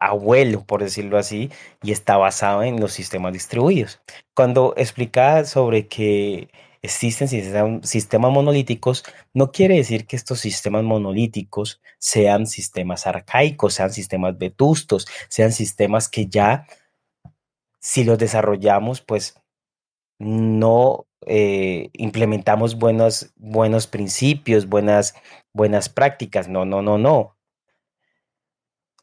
abuelo, 0.00 0.64
por 0.64 0.82
decirlo 0.82 1.18
así, 1.18 1.50
y 1.82 1.92
está 1.92 2.16
basado 2.16 2.62
en 2.62 2.80
los 2.80 2.92
sistemas 2.92 3.32
distribuidos. 3.32 4.00
Cuando 4.34 4.74
explicaba 4.76 5.44
sobre 5.44 5.88
que 5.88 6.48
existen 6.82 7.28
sistemas 7.82 8.32
monolíticos, 8.32 9.04
no 9.34 9.50
quiere 9.50 9.76
decir 9.76 10.06
que 10.06 10.16
estos 10.16 10.40
sistemas 10.40 10.84
monolíticos 10.84 11.80
sean 11.98 12.46
sistemas 12.46 13.06
arcaicos, 13.06 13.74
sean 13.74 13.92
sistemas 13.92 14.38
vetustos, 14.38 15.06
sean 15.28 15.52
sistemas 15.52 16.08
que 16.08 16.26
ya, 16.26 16.66
si 17.80 18.04
los 18.04 18.18
desarrollamos, 18.18 19.00
pues 19.00 19.34
no 20.18 21.06
eh, 21.26 21.90
implementamos 21.92 22.78
buenos, 22.78 23.32
buenos 23.36 23.86
principios, 23.86 24.68
buenas, 24.68 25.14
buenas 25.52 25.88
prácticas. 25.88 26.48
No, 26.48 26.64
no, 26.64 26.82
no, 26.82 26.98
no. 26.98 27.35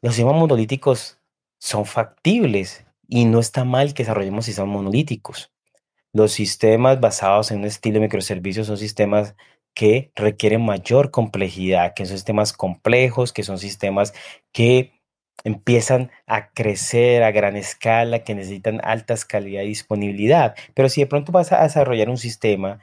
Los 0.04 0.16
sistemas 0.16 0.38
monolíticos 0.38 1.18
son 1.58 1.86
factibles 1.86 2.84
y 3.08 3.24
no 3.24 3.40
está 3.40 3.64
mal 3.64 3.94
que 3.94 4.02
desarrollemos 4.02 4.44
sistemas 4.44 4.70
monolíticos. 4.70 5.50
Los 6.12 6.32
sistemas 6.32 7.00
basados 7.00 7.50
en 7.50 7.60
un 7.60 7.64
estilo 7.64 7.94
de 7.94 8.00
microservicios 8.00 8.66
son 8.66 8.76
sistemas 8.76 9.34
que 9.72 10.12
requieren 10.14 10.62
mayor 10.62 11.10
complejidad, 11.10 11.94
que 11.94 12.04
son 12.04 12.18
sistemas 12.18 12.52
complejos, 12.52 13.32
que 13.32 13.44
son 13.44 13.56
sistemas 13.56 14.12
que 14.52 14.92
empiezan 15.42 16.10
a 16.26 16.50
crecer 16.50 17.22
a 17.22 17.32
gran 17.32 17.56
escala, 17.56 18.24
que 18.24 18.34
necesitan 18.34 18.82
altas 18.84 19.24
calidad 19.24 19.62
y 19.62 19.68
disponibilidad. 19.68 20.54
Pero 20.74 20.90
si 20.90 21.00
de 21.00 21.06
pronto 21.06 21.32
vas 21.32 21.50
a 21.50 21.62
desarrollar 21.62 22.10
un 22.10 22.18
sistema 22.18 22.78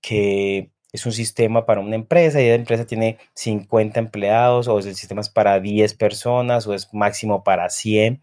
que 0.00 0.71
es 0.92 1.06
un 1.06 1.12
sistema 1.12 1.66
para 1.66 1.80
una 1.80 1.96
empresa 1.96 2.40
y 2.40 2.48
la 2.48 2.54
empresa 2.54 2.86
tiene 2.86 3.18
50 3.34 3.98
empleados 3.98 4.68
o 4.68 4.78
el 4.78 4.94
sistema 4.94 5.22
es 5.22 5.30
para 5.30 5.58
10 5.60 5.94
personas 5.94 6.66
o 6.66 6.74
es 6.74 6.92
máximo 6.92 7.42
para 7.44 7.70
100 7.70 8.20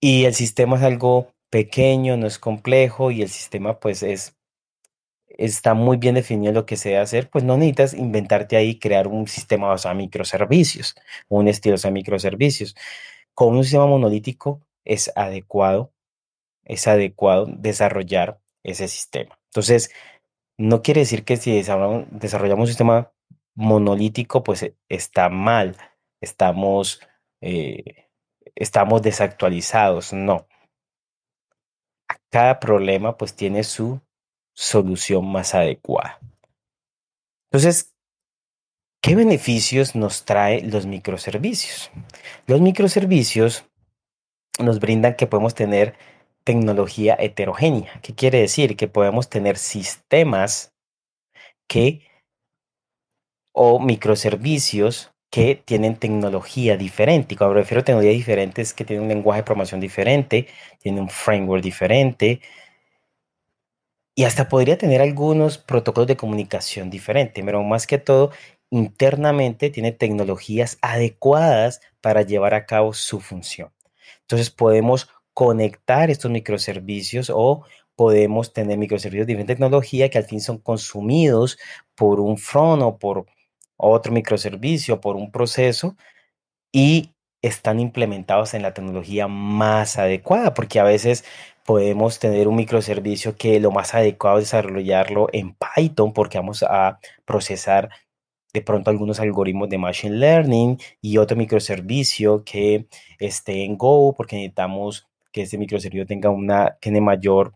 y 0.00 0.24
el 0.24 0.34
sistema 0.34 0.76
es 0.76 0.82
algo 0.82 1.32
pequeño, 1.50 2.16
no 2.16 2.26
es 2.26 2.38
complejo 2.38 3.10
y 3.10 3.22
el 3.22 3.28
sistema 3.28 3.80
pues 3.80 4.02
es 4.02 4.36
está 5.38 5.74
muy 5.74 5.96
bien 5.96 6.14
definido 6.14 6.52
lo 6.52 6.66
que 6.66 6.76
se 6.76 6.90
debe 6.90 7.00
hacer, 7.00 7.28
pues 7.30 7.44
no 7.44 7.56
necesitas 7.56 7.94
inventarte 7.94 8.56
ahí 8.56 8.78
crear 8.78 9.08
un 9.08 9.26
sistema 9.26 9.68
basado 9.68 9.92
en 9.92 9.98
microservicios, 9.98 10.94
un 11.28 11.48
estilo 11.48 11.76
de 11.76 11.90
microservicios. 11.90 12.76
Con 13.34 13.56
un 13.56 13.64
sistema 13.64 13.86
monolítico 13.86 14.60
es 14.84 15.10
adecuado, 15.16 15.92
es 16.64 16.86
adecuado 16.86 17.46
desarrollar 17.48 18.38
ese 18.62 18.88
sistema. 18.88 19.38
Entonces, 19.46 19.90
no 20.58 20.82
quiere 20.82 21.00
decir 21.00 21.24
que 21.24 21.36
si 21.36 21.52
desarrollamos 21.52 22.60
un 22.60 22.66
sistema 22.66 23.12
monolítico, 23.54 24.42
pues 24.42 24.72
está 24.88 25.28
mal, 25.28 25.76
estamos, 26.20 27.00
eh, 27.40 28.08
estamos 28.54 29.02
desactualizados, 29.02 30.12
no 30.12 30.46
cada 32.34 32.58
problema 32.58 33.16
pues 33.16 33.36
tiene 33.36 33.62
su 33.62 34.00
solución 34.54 35.24
más 35.24 35.54
adecuada. 35.54 36.18
Entonces, 37.50 37.94
¿Qué 39.00 39.14
beneficios 39.14 39.94
nos 39.94 40.24
trae 40.24 40.62
los 40.62 40.86
microservicios? 40.86 41.90
Los 42.46 42.62
microservicios 42.62 43.66
nos 44.58 44.80
brindan 44.80 45.14
que 45.14 45.26
podemos 45.26 45.54
tener 45.54 45.94
tecnología 46.44 47.16
heterogénea. 47.18 48.00
¿Qué 48.02 48.14
quiere 48.14 48.40
decir? 48.40 48.76
Que 48.76 48.88
podemos 48.88 49.28
tener 49.28 49.56
sistemas 49.56 50.74
que 51.66 52.02
o 53.52 53.78
microservicios 53.80 55.12
que 55.30 55.56
tienen 55.56 55.96
tecnología 55.96 56.76
diferente. 56.76 57.34
Y 57.34 57.36
cuando 57.36 57.54
me 57.54 57.60
refiero 57.62 57.80
a 57.80 57.84
tecnología 57.84 58.12
diferente 58.12 58.62
es 58.62 58.74
que 58.74 58.84
tienen 58.84 59.04
un 59.04 59.08
lenguaje 59.08 59.40
de 59.40 59.44
programación 59.44 59.80
diferente, 59.80 60.46
tienen 60.80 61.02
un 61.02 61.10
framework 61.10 61.62
diferente 61.62 62.40
y 64.16 64.24
hasta 64.24 64.48
podría 64.48 64.78
tener 64.78 65.02
algunos 65.02 65.58
protocolos 65.58 66.06
de 66.06 66.16
comunicación 66.16 66.88
diferentes, 66.90 67.44
pero 67.44 67.62
más 67.64 67.86
que 67.86 67.98
todo 67.98 68.30
internamente 68.70 69.70
tiene 69.70 69.92
tecnologías 69.92 70.78
adecuadas 70.82 71.80
para 72.00 72.22
llevar 72.22 72.54
a 72.54 72.66
cabo 72.66 72.92
su 72.92 73.20
función. 73.20 73.72
Entonces 74.22 74.50
podemos 74.50 75.08
conectar 75.34 76.10
estos 76.10 76.30
microservicios 76.30 77.30
o 77.34 77.64
podemos 77.96 78.52
tener 78.52 78.78
microservicios 78.78 79.26
de 79.26 79.32
diferente 79.32 79.54
tecnología 79.54 80.08
que 80.10 80.18
al 80.18 80.24
fin 80.24 80.40
son 80.40 80.58
consumidos 80.58 81.58
por 81.94 82.20
un 82.20 82.38
front 82.38 82.82
o 82.82 82.98
por 82.98 83.26
otro 83.76 84.12
microservicio, 84.12 85.00
por 85.00 85.16
un 85.16 85.30
proceso 85.30 85.96
y 86.72 87.10
están 87.42 87.80
implementados 87.80 88.54
en 88.54 88.62
la 88.62 88.74
tecnología 88.74 89.28
más 89.28 89.98
adecuada, 89.98 90.54
porque 90.54 90.80
a 90.80 90.84
veces 90.84 91.24
podemos 91.64 92.18
tener 92.18 92.48
un 92.48 92.56
microservicio 92.56 93.36
que 93.36 93.60
lo 93.60 93.70
más 93.70 93.94
adecuado 93.94 94.38
es 94.38 94.44
desarrollarlo 94.44 95.28
en 95.32 95.54
Python 95.54 96.12
porque 96.12 96.38
vamos 96.38 96.62
a 96.62 96.98
procesar 97.24 97.90
de 98.52 98.62
pronto 98.62 98.90
algunos 98.90 99.20
algoritmos 99.20 99.68
de 99.68 99.78
Machine 99.78 100.16
Learning 100.16 100.78
y 101.00 101.18
otro 101.18 101.36
microservicio 101.36 102.44
que 102.44 102.86
esté 103.18 103.64
en 103.64 103.76
Go 103.76 104.14
porque 104.16 104.36
necesitamos 104.36 105.08
que 105.34 105.42
ese 105.42 105.58
microservicio 105.58 106.06
tenga 106.06 106.30
una, 106.30 106.76
tiene 106.80 107.00
mayor 107.00 107.54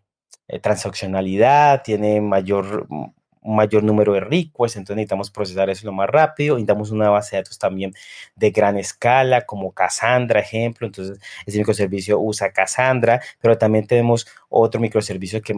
eh, 0.48 0.58
transaccionalidad, 0.58 1.82
tiene 1.84 2.20
mayor, 2.20 2.88
un 2.90 3.14
mayor 3.56 3.84
número 3.84 4.14
de 4.14 4.20
requests, 4.20 4.76
entonces 4.76 4.96
necesitamos 4.96 5.30
procesar 5.30 5.70
eso 5.70 5.86
lo 5.86 5.92
más 5.92 6.10
rápido, 6.10 6.56
necesitamos 6.56 6.90
una 6.90 7.08
base 7.08 7.36
de 7.36 7.42
datos 7.42 7.56
también 7.56 7.92
de 8.34 8.50
gran 8.50 8.76
escala, 8.78 9.46
como 9.46 9.72
Cassandra, 9.72 10.40
ejemplo, 10.40 10.88
entonces 10.88 11.20
ese 11.46 11.58
microservicio 11.58 12.18
usa 12.18 12.52
Cassandra, 12.52 13.22
pero 13.40 13.56
también 13.56 13.86
tenemos 13.86 14.26
otro 14.48 14.80
microservicio 14.80 15.40
que 15.40 15.54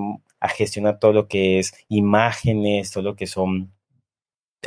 gestiona 0.54 0.98
todo 0.98 1.14
lo 1.14 1.26
que 1.26 1.58
es 1.58 1.72
imágenes, 1.88 2.90
todo 2.90 3.02
lo 3.02 3.16
que 3.16 3.26
son 3.26 3.72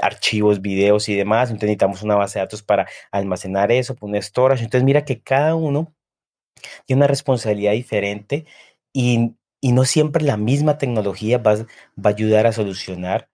archivos, 0.01 0.59
videos 0.59 1.07
y 1.07 1.15
demás, 1.15 1.49
entonces 1.49 1.67
necesitamos 1.67 2.01
una 2.01 2.15
base 2.15 2.39
de 2.39 2.45
datos 2.45 2.63
para 2.63 2.87
almacenar 3.11 3.71
eso, 3.71 3.95
un 4.01 4.19
storage, 4.19 4.63
entonces 4.63 4.83
mira 4.83 5.05
que 5.05 5.21
cada 5.21 5.53
uno 5.53 5.93
tiene 6.85 7.01
una 7.01 7.07
responsabilidad 7.07 7.73
diferente 7.73 8.45
y, 8.91 9.35
no 9.61 9.85
siempre 9.85 10.23
la 10.23 10.35
misma 10.35 10.77
tecnología 10.77 11.37
va, 11.37 11.55
va, 11.55 11.65
a 12.03 12.09
ayudar 12.09 12.47
a 12.47 12.51
solucionar 12.51 13.29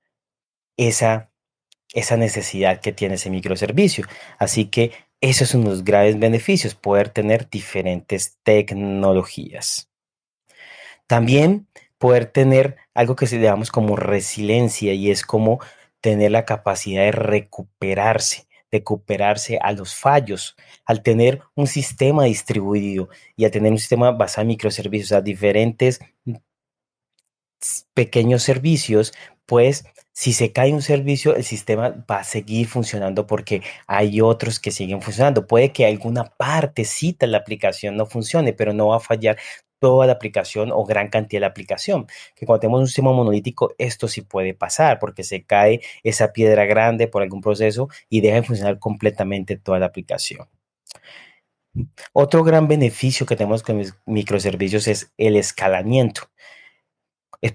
esa, 0.78 1.32
esa 1.94 2.18
necesidad 2.18 2.82
que 2.82 2.92
tiene 2.92 3.16
ese 3.16 3.32
microservicio. 3.32 4.06
Así 4.38 4.66
que 4.66 4.92
esos 5.22 5.50
son 5.50 5.64
los 5.64 5.84
graves 5.84 6.20
beneficios, 6.20 6.76
poder 6.76 7.10
tener 7.10 7.50
diferentes 7.50 8.38
tecnologías. 8.44 9.90
También 11.08 11.68
poder 11.98 12.28
tener 12.28 12.78
algo 12.94 13.16
que 13.16 13.28
se 13.28 13.40
llamamos 13.40 13.72
como 13.72 13.96
resiliencia 13.96 14.94
y 14.94 15.12
es 15.12 15.24
como 15.24 15.60
tener 16.02 16.32
la 16.32 16.46
capacidad 16.46 17.04
de 17.04 17.12
recuperarse, 17.12 18.48
recuperarse 18.72 19.60
a 19.62 19.72
los 19.72 19.96
fallos, 19.96 20.56
al 20.86 21.04
tener 21.04 21.42
un 21.56 21.68
sistema 21.68 22.26
distribuido 22.26 23.10
y 23.36 23.46
al 23.46 23.52
tener 23.52 23.72
un 23.72 23.80
sistema 23.80 24.12
basado 24.12 24.44
en 24.44 24.50
microservicios, 24.50 25.12
a 25.12 25.22
diferentes 25.22 26.00
pequeños 27.94 28.44
servicios, 28.44 29.14
pues 29.46 29.86
si 30.14 30.34
se 30.34 30.52
cae 30.52 30.74
un 30.74 30.82
servicio, 30.82 31.36
el 31.36 31.44
sistema 31.44 32.06
va 32.10 32.18
a 32.18 32.24
seguir 32.24 32.68
funcionando 32.68 33.26
porque 33.26 33.62
hay 33.88 34.22
otros 34.22 34.60
que 34.60 34.72
siguen 34.72 35.02
funcionando. 35.02 35.48
Puede 35.48 35.72
que 35.72 35.86
alguna 35.86 36.26
partecita 36.26 37.26
de 37.26 37.32
la 37.32 37.38
aplicación 37.38 37.96
no 37.96 38.06
funcione, 38.06 38.54
pero 38.54 38.74
no 38.74 38.88
va 38.90 38.98
a 38.98 39.00
fallar 39.00 39.38
toda 39.80 40.06
la 40.08 40.14
aplicación 40.14 40.72
o 40.72 40.86
gran 40.86 41.10
cantidad 41.10 41.40
de 41.40 41.42
la 41.42 41.48
aplicación. 41.48 42.08
Que 42.36 42.46
cuando 42.46 42.62
tenemos 42.62 42.82
un 42.82 42.88
sistema 42.88 43.12
monolítico, 43.12 43.74
esto 43.78 44.08
sí 44.08 44.22
puede 44.22 44.54
pasar 44.54 45.00
porque 45.00 45.24
se 45.24 45.44
cae 45.44 45.82
esa 46.04 46.34
piedra 46.34 46.66
grande 46.66 47.08
por 47.08 47.24
algún 47.24 47.42
proceso 47.42 47.90
y 48.10 48.22
deja 48.22 48.36
de 48.36 48.44
funcionar 48.44 48.80
completamente 48.80 49.58
toda 49.58 49.80
la 49.80 49.88
aplicación. 49.88 50.48
Otro 52.14 52.44
gran 52.44 52.68
beneficio 52.68 53.26
que 53.26 53.36
tenemos 53.36 53.64
con 53.64 53.82
microservicios 54.06 54.88
es 54.88 55.14
el 55.18 55.36
escalamiento. 55.36 56.24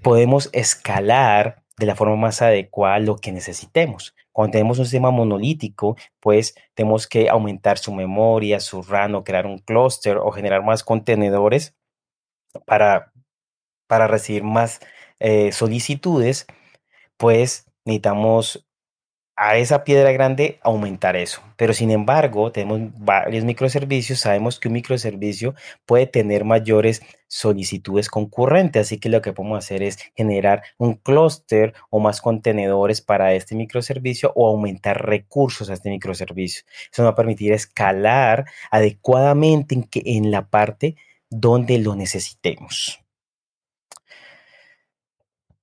podemos 0.03 0.49
escalar 0.53 1.63
de 1.77 1.87
la 1.87 1.97
forma 1.97 2.17
más 2.17 2.41
adecuada 2.41 2.99
lo 3.01 3.17
que 3.17 3.33
necesitemos. 3.33 4.15
Cuando 4.33 4.53
tenemos 4.53 4.79
un 4.79 4.85
sistema 4.87 5.11
monolítico, 5.11 5.97
pues 6.21 6.55
tenemos 6.75 7.07
que 7.07 7.29
aumentar 7.29 7.79
su 7.79 7.93
memoria, 7.93 8.61
su 8.61 8.83
RAM 8.83 9.17
o 9.17 9.25
crear 9.25 9.47
un 9.47 9.59
clúster 9.59 10.17
o 10.17 10.31
generar 10.31 10.65
más 10.65 10.83
contenedores 10.85 11.75
para, 12.67 13.13
para 13.87 14.07
recibir 14.07 14.45
más 14.45 14.81
eh, 15.21 15.53
solicitudes, 15.53 16.47
pues 17.17 17.67
necesitamos 17.85 18.67
a 19.37 19.57
esa 19.57 19.83
piedra 19.85 20.13
grande 20.13 20.61
aumentar 20.63 21.17
eso. 21.17 21.43
Pero 21.57 21.73
sin 21.73 21.91
embargo, 21.91 22.53
tenemos 22.53 22.81
varios 22.99 23.45
microservicios, 23.45 24.21
sabemos 24.21 24.61
que 24.61 24.69
un 24.69 24.75
microservicio 24.75 25.55
puede 25.87 26.07
tener 26.07 26.45
mayores 26.45 27.03
solicitudes 27.27 28.09
concurrentes, 28.09 28.83
así 28.87 28.99
que 28.99 29.09
lo 29.09 29.23
que 29.23 29.33
podemos 29.33 29.59
hacer 29.59 29.83
es 29.83 29.99
generar 30.15 30.63
un 30.79 30.95
clúster 30.95 31.75
o 31.91 31.99
más 31.99 32.21
contenedores 32.21 33.01
para 33.01 33.35
este 33.35 33.57
microservicio 33.57 34.33
o 34.37 34.49
aumentar 34.49 35.05
recursos 35.05 35.69
a 35.69 35.75
este 35.75 35.91
microservicio. 35.91 36.65
Eso 36.93 37.03
nos 37.03 37.11
va 37.11 37.13
a 37.13 37.17
permitir 37.17 37.53
escalar 37.53 38.47
adecuadamente 38.71 39.75
en, 39.75 39.83
que, 39.85 40.03
en 40.05 40.31
la 40.31 40.49
parte 40.49 40.97
donde 41.41 41.79
lo 41.79 41.95
necesitemos. 41.95 43.01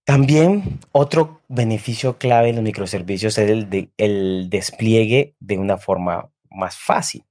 También 0.04 0.80
otro 0.92 1.42
beneficio 1.48 2.18
clave 2.18 2.50
en 2.50 2.56
los 2.56 2.64
microservicios 2.64 3.38
es 3.38 3.50
el, 3.50 3.92
el 3.98 4.50
despliegue 4.50 5.36
de 5.40 5.58
una 5.58 5.78
forma 5.78 6.30
más 6.50 6.76
fácil. 6.76 7.24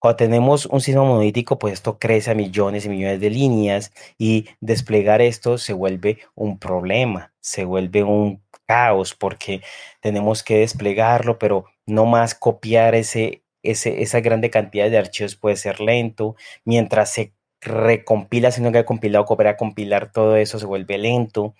Cuando 0.00 0.16
tenemos 0.16 0.66
un 0.66 0.80
sistema 0.80 1.04
monolítico, 1.04 1.58
pues 1.58 1.74
esto 1.74 1.98
crece 1.98 2.32
a 2.32 2.34
millones 2.34 2.84
y 2.84 2.88
millones 2.88 3.20
de 3.20 3.30
líneas 3.30 3.92
y 4.18 4.46
desplegar 4.60 5.22
esto 5.22 5.56
se 5.56 5.72
vuelve 5.72 6.18
un 6.34 6.58
problema, 6.58 7.32
se 7.40 7.64
vuelve 7.64 8.02
un 8.02 8.42
caos 8.66 9.14
porque 9.14 9.62
tenemos 10.00 10.42
que 10.42 10.58
desplegarlo, 10.58 11.38
pero 11.38 11.66
no 11.86 12.06
más 12.06 12.34
copiar 12.34 12.94
ese, 12.94 13.44
ese, 13.62 14.02
esa 14.02 14.20
grande 14.20 14.50
cantidad 14.50 14.90
de 14.90 14.98
archivos 14.98 15.36
puede 15.36 15.56
ser 15.56 15.80
lento, 15.80 16.34
mientras 16.64 17.10
se 17.12 17.32
recompila, 17.64 18.50
sino 18.50 18.72
que 18.72 18.78
ha 18.78 18.86
compilado, 18.86 19.24
coopera 19.24 19.50
a 19.50 19.56
compilar 19.56 20.12
todo 20.12 20.36
eso, 20.36 20.58
se 20.58 20.66
vuelve 20.66 20.98
lento. 20.98 21.54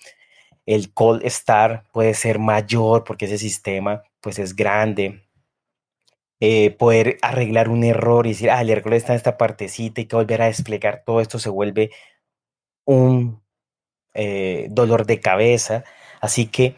El 0.66 0.92
call 0.94 1.22
star 1.24 1.84
puede 1.92 2.14
ser 2.14 2.38
mayor 2.38 3.04
porque 3.04 3.26
ese 3.26 3.38
sistema 3.38 4.02
pues 4.20 4.38
es 4.38 4.56
grande. 4.56 5.22
Eh, 6.40 6.70
poder 6.72 7.18
arreglar 7.22 7.68
un 7.68 7.84
error 7.84 8.26
y 8.26 8.30
decir, 8.30 8.50
ah, 8.50 8.60
el 8.60 8.70
error 8.70 8.94
está 8.94 9.12
en 9.12 9.16
esta 9.16 9.38
partecita 9.38 10.00
y 10.00 10.06
que 10.06 10.16
volver 10.16 10.42
a 10.42 10.46
desplegar 10.46 11.02
todo 11.06 11.20
esto 11.20 11.38
se 11.38 11.48
vuelve 11.48 11.90
un 12.84 13.42
eh, 14.14 14.68
dolor 14.70 15.06
de 15.06 15.20
cabeza. 15.20 15.84
Así 16.20 16.46
que 16.46 16.76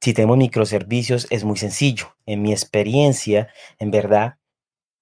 si 0.00 0.14
tenemos 0.14 0.38
microservicios 0.38 1.26
es 1.30 1.44
muy 1.44 1.56
sencillo. 1.56 2.16
En 2.26 2.42
mi 2.42 2.52
experiencia, 2.52 3.48
en 3.78 3.90
verdad, 3.90 4.36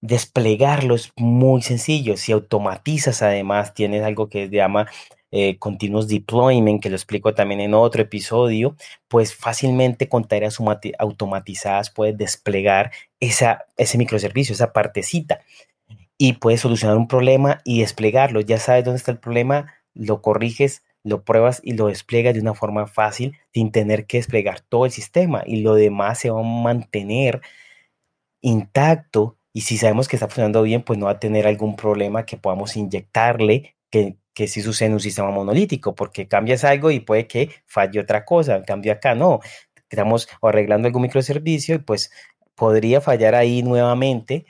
desplegarlo 0.00 0.94
es 0.94 1.12
muy 1.16 1.62
sencillo. 1.62 2.16
Si 2.16 2.32
automatizas 2.32 3.22
además, 3.22 3.74
tienes 3.74 4.02
algo 4.02 4.28
que 4.28 4.48
se 4.48 4.54
llama 4.54 4.88
eh, 5.30 5.58
continuous 5.58 6.08
deployment, 6.08 6.82
que 6.82 6.90
lo 6.90 6.96
explico 6.96 7.34
también 7.34 7.61
en 7.61 7.74
otro 7.74 8.02
episodio, 8.02 8.76
pues 9.08 9.34
fácilmente 9.34 10.08
con 10.08 10.24
tareas 10.26 10.58
automatizadas 10.98 11.90
puedes 11.90 12.16
desplegar 12.16 12.92
ese 13.20 13.98
microservicio, 13.98 14.54
esa 14.54 14.72
partecita, 14.72 15.40
y 16.18 16.34
puedes 16.34 16.61
solucionar 16.62 16.96
un 16.96 17.08
problema 17.08 17.61
y 17.64 17.80
desplegarlo. 17.80 18.40
Ya 18.40 18.58
sabes 18.58 18.84
dónde 18.84 18.98
está 18.98 19.12
el 19.12 19.18
problema, 19.18 19.74
lo 19.94 20.22
corriges, 20.22 20.82
lo 21.04 21.24
pruebas 21.24 21.61
y 21.64 21.74
lo 21.74 21.87
despliegas 21.88 22.34
de 22.34 22.40
una 22.40 22.54
forma 22.54 22.87
fácil 22.87 23.37
sin 23.52 23.70
tener 23.70 24.06
que 24.06 24.18
desplegar 24.18 24.61
todo 24.61 24.84
el 24.87 24.90
sistema 24.92 25.42
y 25.46 25.61
lo 25.61 25.74
demás 25.74 26.18
se 26.18 26.30
va 26.30 26.40
a 26.40 26.42
mantener 26.42 27.40
intacto 28.40 29.38
y 29.58 29.62
si 29.62 29.76
sabemos 29.76 30.06
que 30.06 30.14
está 30.14 30.28
funcionando 30.28 30.62
bien, 30.62 30.82
pues 30.82 31.00
no 31.00 31.06
va 31.06 31.12
a 31.12 31.18
tener 31.18 31.44
algún 31.44 31.74
problema 31.74 32.24
que 32.24 32.36
podamos 32.36 32.76
inyectarle 32.76 33.74
que, 33.90 34.16
que 34.32 34.46
sí 34.46 34.62
sucede 34.62 34.86
en 34.86 34.92
un 34.92 35.00
sistema 35.00 35.32
monolítico, 35.32 35.96
porque 35.96 36.28
cambias 36.28 36.62
algo 36.62 36.92
y 36.92 37.00
puede 37.00 37.26
que 37.26 37.50
falle 37.66 37.98
otra 37.98 38.24
cosa. 38.24 38.54
En 38.54 38.62
cambio 38.62 38.92
acá 38.92 39.16
no, 39.16 39.40
estamos 39.90 40.28
arreglando 40.40 40.86
algún 40.86 41.02
microservicio 41.02 41.74
y 41.74 41.78
pues 41.78 42.12
podría 42.54 43.00
fallar 43.00 43.34
ahí 43.34 43.64
nuevamente, 43.64 44.46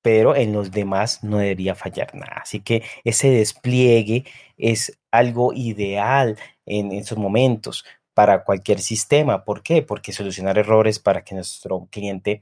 pero 0.00 0.34
en 0.34 0.54
los 0.54 0.70
demás 0.70 1.22
no 1.22 1.36
debería 1.36 1.74
fallar 1.74 2.14
nada. 2.14 2.40
Así 2.40 2.60
que 2.60 2.82
ese 3.04 3.28
despliegue 3.28 4.24
es 4.56 4.98
algo 5.10 5.52
ideal 5.52 6.38
en 6.64 6.92
esos 6.92 7.18
momentos 7.18 7.84
para 8.18 8.42
cualquier 8.42 8.80
sistema. 8.80 9.44
¿Por 9.44 9.62
qué? 9.62 9.80
Porque 9.80 10.10
solucionar 10.10 10.58
errores 10.58 10.98
para 10.98 11.22
que 11.22 11.36
nuestro 11.36 11.86
cliente 11.88 12.40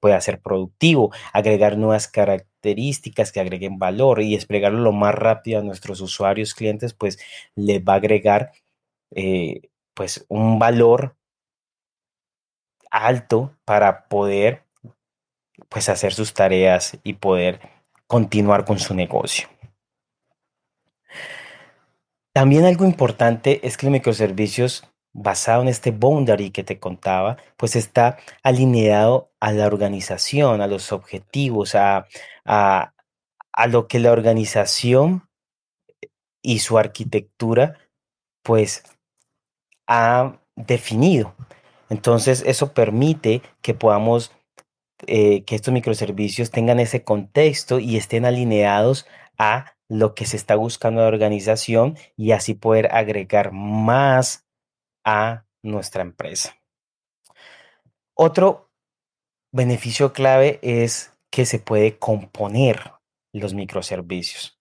pueda 0.00 0.20
ser 0.20 0.40
productivo, 0.40 1.12
agregar 1.32 1.78
nuevas 1.78 2.08
características 2.08 3.30
que 3.30 3.38
agreguen 3.38 3.78
valor 3.78 4.20
y 4.20 4.34
desplegarlo 4.34 4.80
lo 4.80 4.90
más 4.90 5.14
rápido 5.14 5.60
a 5.60 5.62
nuestros 5.62 6.00
usuarios, 6.00 6.54
clientes, 6.54 6.92
pues 6.92 7.20
les 7.54 7.80
va 7.84 7.92
a 7.92 7.96
agregar 7.98 8.50
eh, 9.12 9.70
pues 9.94 10.26
un 10.26 10.58
valor 10.58 11.14
alto 12.90 13.56
para 13.64 14.08
poder 14.08 14.64
pues 15.68 15.88
hacer 15.88 16.14
sus 16.14 16.34
tareas 16.34 16.98
y 17.04 17.12
poder 17.12 17.60
continuar 18.08 18.64
con 18.64 18.80
su 18.80 18.92
negocio. 18.92 19.46
También 22.32 22.64
algo 22.64 22.84
importante 22.84 23.64
es 23.64 23.76
que 23.76 23.86
los 23.86 23.92
microservicios 23.92 24.88
basado 25.12 25.62
en 25.62 25.68
este 25.68 25.90
boundary 25.90 26.50
que 26.50 26.64
te 26.64 26.78
contaba, 26.78 27.36
pues 27.56 27.76
está 27.76 28.18
alineado 28.42 29.30
a 29.40 29.52
la 29.52 29.66
organización, 29.66 30.60
a 30.60 30.66
los 30.66 30.92
objetivos, 30.92 31.74
a, 31.74 32.06
a, 32.44 32.92
lo 33.68 33.88
que 33.88 33.98
la 33.98 34.12
organización 34.12 35.28
y 36.42 36.60
su 36.60 36.78
arquitectura 36.78 37.78
pues 38.42 38.84
ha 39.86 40.40
definido. 40.56 41.34
Entonces 41.90 42.42
eso 42.46 42.72
permite 42.72 43.42
que 43.60 43.74
podamos, 43.74 44.32
eh, 45.06 45.44
que 45.44 45.54
estos 45.54 45.74
microservicios 45.74 46.50
tengan 46.50 46.80
ese 46.80 47.04
contexto 47.04 47.78
y 47.78 47.96
estén 47.96 48.24
alineados 48.24 49.06
a 49.38 49.74
lo 49.88 50.14
que 50.14 50.24
se 50.24 50.38
está 50.38 50.56
buscando 50.56 51.02
la 51.02 51.08
organización 51.08 51.98
y 52.16 52.32
así 52.32 52.54
poder 52.54 52.88
agregar 52.94 53.52
más 53.52 54.46
a 55.04 55.46
nuestra 55.62 56.02
empresa. 56.02 56.56
Otro 58.14 58.70
beneficio 59.52 60.12
clave 60.12 60.58
es 60.62 61.12
que 61.30 61.46
se 61.46 61.58
puede 61.58 61.98
componer 61.98 62.92
los 63.32 63.54
microservicios. 63.54 64.58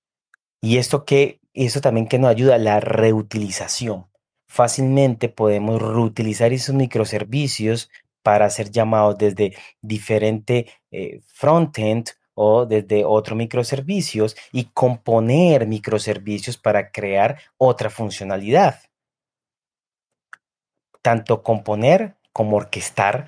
Y 0.61 0.77
esto 0.77 1.05
que 1.05 1.41
eso 1.53 1.81
también 1.81 2.07
que 2.07 2.19
nos 2.19 2.29
ayuda 2.29 2.55
a 2.55 2.59
la 2.59 2.79
reutilización. 2.79 4.07
Fácilmente 4.47 5.27
podemos 5.29 5.81
reutilizar 5.81 6.53
esos 6.53 6.75
microservicios 6.75 7.89
para 8.23 8.49
ser 8.49 8.69
llamados 8.69 9.17
desde 9.17 9.55
diferente 9.81 10.67
eh, 10.91 11.21
frontend 11.25 12.09
o 12.33 12.65
desde 12.65 13.03
otros 13.03 13.37
microservicios 13.37 14.35
y 14.51 14.65
componer 14.65 15.67
microservicios 15.67 16.57
para 16.57 16.91
crear 16.91 17.39
otra 17.57 17.89
funcionalidad 17.89 18.79
tanto 21.01 21.43
componer 21.43 22.15
como 22.33 22.57
orquestar, 22.57 23.27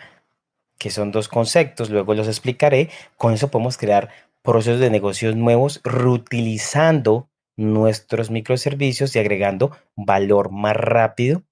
que 0.77 0.89
son 0.89 1.11
dos 1.11 1.27
conceptos, 1.27 1.89
luego 1.89 2.13
los 2.13 2.27
explicaré. 2.27 2.89
Con 3.17 3.33
eso 3.33 3.49
podemos 3.49 3.77
crear 3.77 4.09
procesos 4.41 4.79
de 4.79 4.89
negocios 4.89 5.35
nuevos 5.35 5.81
reutilizando 5.83 7.29
nuestros 7.55 8.31
microservicios 8.31 9.15
y 9.15 9.19
agregando 9.19 9.75
valor 9.95 10.51
más 10.51 10.75
rápido 10.75 11.43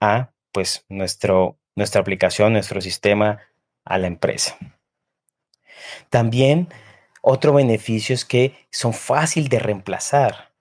a 0.00 0.30
pues 0.52 0.84
nuestro, 0.88 1.58
nuestra 1.74 2.00
aplicación, 2.00 2.52
nuestro 2.52 2.80
sistema 2.80 3.40
a 3.84 3.98
la 3.98 4.06
empresa. 4.06 4.56
También 6.10 6.68
otro 7.22 7.52
beneficio 7.52 8.14
es 8.14 8.24
que 8.24 8.54
son 8.70 8.92
fácil 8.92 9.48
de 9.48 9.58
reemplazar 9.58 10.53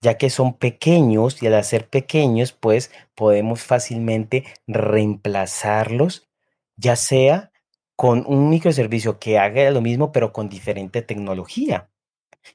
ya 0.00 0.16
que 0.16 0.30
son 0.30 0.54
pequeños 0.54 1.42
y 1.42 1.46
al 1.46 1.64
ser 1.64 1.88
pequeños, 1.88 2.52
pues 2.52 2.90
podemos 3.14 3.62
fácilmente 3.62 4.44
reemplazarlos, 4.66 6.28
ya 6.76 6.96
sea 6.96 7.52
con 7.96 8.24
un 8.26 8.48
microservicio 8.48 9.18
que 9.18 9.38
haga 9.38 9.70
lo 9.70 9.82
mismo, 9.82 10.10
pero 10.12 10.32
con 10.32 10.48
diferente 10.48 11.02
tecnología. 11.02 11.90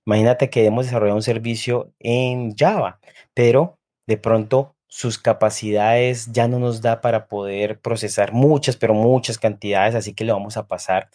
Imagínate 0.06 0.50
que 0.50 0.66
hemos 0.66 0.86
desarrollado 0.86 1.18
un 1.18 1.24
servicio 1.24 1.94
en 2.00 2.56
Java, 2.56 3.00
pero 3.34 3.80
de 4.08 4.18
pronto 4.18 4.76
sus 4.88 5.18
capacidades 5.20 6.32
ya 6.32 6.48
no 6.48 6.58
nos 6.58 6.82
da 6.82 7.02
para 7.02 7.28
poder 7.28 7.80
procesar 7.80 8.34
muchas, 8.34 8.78
pero 8.78 8.94
muchas 8.94 9.38
cantidades, 9.38 9.94
así 9.94 10.14
que 10.14 10.26
le 10.26 10.32
vamos 10.32 10.58
a 10.58 10.68
pasar 10.68 11.10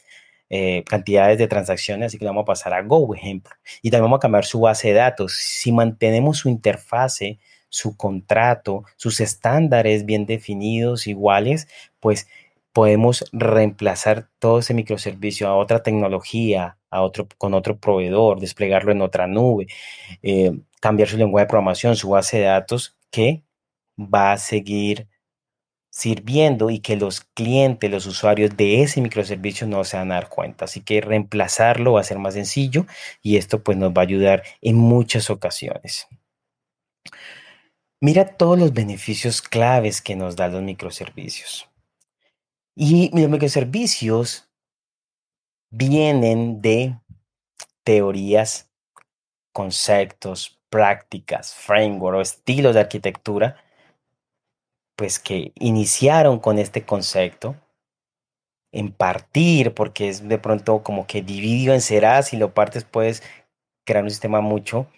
eh, 0.50 0.82
cantidades 0.84 1.38
de 1.38 1.46
transacciones, 1.46 2.08
así 2.08 2.18
que 2.18 2.24
le 2.24 2.30
vamos 2.30 2.42
a 2.42 2.46
pasar 2.46 2.74
a 2.74 2.82
Go, 2.82 3.14
ejemplo. 3.14 3.54
Y 3.82 3.90
también 3.90 4.06
vamos 4.06 4.18
a 4.18 4.20
cambiar 4.20 4.44
su 4.44 4.60
base 4.60 4.88
de 4.88 4.94
datos. 4.94 5.32
Si 5.34 5.70
mantenemos 5.72 6.38
su 6.38 6.48
interfase, 6.48 7.38
su 7.68 7.96
contrato, 7.96 8.84
sus 8.96 9.20
estándares 9.20 10.04
bien 10.04 10.26
definidos, 10.26 11.06
iguales, 11.06 11.68
pues 12.00 12.28
podemos 12.72 13.24
reemplazar 13.32 14.28
todo 14.38 14.58
ese 14.58 14.74
microservicio 14.74 15.48
a 15.48 15.56
otra 15.56 15.82
tecnología, 15.82 16.78
a 16.90 17.02
otro, 17.02 17.28
con 17.38 17.54
otro 17.54 17.78
proveedor, 17.78 18.40
desplegarlo 18.40 18.92
en 18.92 19.02
otra 19.02 19.26
nube, 19.26 19.68
eh, 20.22 20.52
cambiar 20.80 21.08
su 21.08 21.16
lenguaje 21.16 21.44
de 21.44 21.48
programación, 21.48 21.96
su 21.96 22.10
base 22.10 22.38
de 22.38 22.44
datos, 22.44 22.96
que 23.10 23.44
va 23.98 24.32
a 24.32 24.38
seguir 24.38 25.08
sirviendo 25.90 26.70
y 26.70 26.78
que 26.78 26.96
los 26.96 27.20
clientes, 27.20 27.90
los 27.90 28.06
usuarios 28.06 28.56
de 28.56 28.82
ese 28.82 29.00
microservicio 29.00 29.66
no 29.66 29.84
se 29.84 29.96
van 29.96 30.12
a 30.12 30.14
dar 30.14 30.28
cuenta. 30.28 30.64
Así 30.64 30.80
que 30.80 31.00
reemplazarlo 31.00 31.94
va 31.94 32.00
a 32.00 32.04
ser 32.04 32.18
más 32.18 32.34
sencillo 32.34 32.86
y 33.22 33.36
esto 33.36 33.62
pues 33.62 33.76
nos 33.76 33.90
va 33.90 34.02
a 34.02 34.04
ayudar 34.04 34.44
en 34.62 34.76
muchas 34.76 35.30
ocasiones. 35.30 36.06
Mira 38.00 38.36
todos 38.36 38.58
los 38.58 38.72
beneficios 38.72 39.42
claves 39.42 40.00
que 40.00 40.16
nos 40.16 40.36
dan 40.36 40.52
los 40.52 40.62
microservicios. 40.62 41.68
Y 42.74 43.10
los 43.18 43.28
microservicios 43.28 44.48
vienen 45.70 46.62
de 46.62 46.98
teorías, 47.84 48.70
conceptos, 49.52 50.58
prácticas, 50.70 51.52
framework 51.54 52.16
o 52.16 52.20
estilos 52.22 52.74
de 52.74 52.80
arquitectura 52.80 53.62
pues 55.00 55.18
que 55.18 55.52
iniciaron 55.54 56.40
con 56.40 56.58
este 56.58 56.84
concepto 56.84 57.56
en 58.70 58.92
partir, 58.92 59.72
porque 59.72 60.10
es 60.10 60.28
de 60.28 60.36
pronto 60.36 60.82
como 60.82 61.06
que 61.06 61.22
dividido 61.22 61.72
en 61.72 61.80
serás 61.80 62.34
y 62.34 62.36
lo 62.36 62.52
partes 62.52 62.84
puedes 62.84 63.22
crear 63.86 64.04
un 64.04 64.10
sistema 64.10 64.42
mucho, 64.42 64.88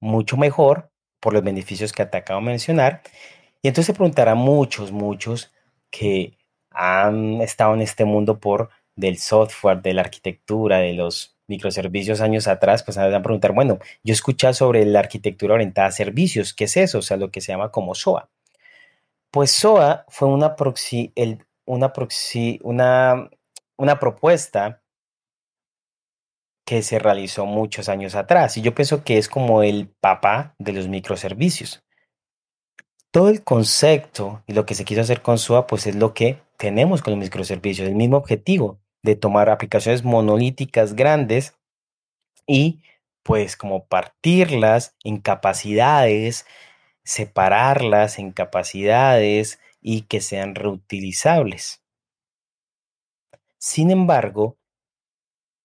mucho 0.00 0.38
mejor 0.38 0.90
por 1.20 1.34
los 1.34 1.42
beneficios 1.44 1.92
que 1.92 2.06
te 2.06 2.16
acabo 2.16 2.40
de 2.40 2.46
mencionar. 2.46 3.02
Y 3.60 3.68
entonces 3.68 3.88
se 3.88 3.92
preguntarán 3.92 4.38
muchos, 4.38 4.92
muchos 4.92 5.52
que 5.90 6.38
han 6.70 7.42
estado 7.42 7.74
en 7.74 7.82
este 7.82 8.06
mundo 8.06 8.40
por 8.40 8.70
del 8.96 9.18
software, 9.18 9.82
de 9.82 9.92
la 9.92 10.00
arquitectura, 10.00 10.78
de 10.78 10.94
los 10.94 11.36
microservicios 11.48 12.22
años 12.22 12.48
atrás, 12.48 12.82
pues 12.82 12.96
van 12.96 13.12
a 13.12 13.22
preguntar, 13.22 13.52
bueno, 13.52 13.78
yo 14.02 14.14
escuché 14.14 14.54
sobre 14.54 14.86
la 14.86 15.00
arquitectura 15.00 15.52
orientada 15.52 15.88
a 15.88 15.92
servicios, 15.92 16.54
¿qué 16.54 16.64
es 16.64 16.78
eso? 16.78 17.00
O 17.00 17.02
sea, 17.02 17.18
lo 17.18 17.30
que 17.30 17.42
se 17.42 17.52
llama 17.52 17.70
como 17.70 17.94
SOA. 17.94 18.30
Pues 19.30 19.52
SOA 19.52 20.04
fue 20.08 20.28
una, 20.28 20.56
una, 22.62 23.30
una 23.76 23.98
propuesta 24.00 24.82
que 26.66 26.82
se 26.82 26.98
realizó 26.98 27.46
muchos 27.46 27.88
años 27.88 28.14
atrás 28.14 28.56
y 28.56 28.62
yo 28.62 28.74
pienso 28.74 29.02
que 29.02 29.18
es 29.18 29.28
como 29.28 29.62
el 29.62 29.88
papá 29.88 30.54
de 30.58 30.72
los 30.72 30.88
microservicios. 30.88 31.82
Todo 33.12 33.28
el 33.28 33.42
concepto 33.42 34.44
y 34.46 34.52
lo 34.52 34.66
que 34.66 34.74
se 34.74 34.84
quiso 34.84 35.00
hacer 35.00 35.20
con 35.20 35.38
SOA 35.38 35.66
pues 35.66 35.86
es 35.86 35.96
lo 35.96 36.14
que 36.14 36.40
tenemos 36.56 37.02
con 37.02 37.14
los 37.14 37.20
microservicios, 37.20 37.88
el 37.88 37.96
mismo 37.96 38.16
objetivo 38.18 38.80
de 39.02 39.16
tomar 39.16 39.50
aplicaciones 39.50 40.04
monolíticas 40.04 40.94
grandes 40.94 41.54
y 42.46 42.82
pues 43.22 43.56
como 43.56 43.86
partirlas 43.86 44.96
en 45.04 45.18
capacidades 45.18 46.46
separarlas 47.04 48.18
en 48.18 48.32
capacidades 48.32 49.58
y 49.80 50.02
que 50.02 50.20
sean 50.20 50.54
reutilizables. 50.54 51.82
Sin 53.58 53.90
embargo, 53.90 54.56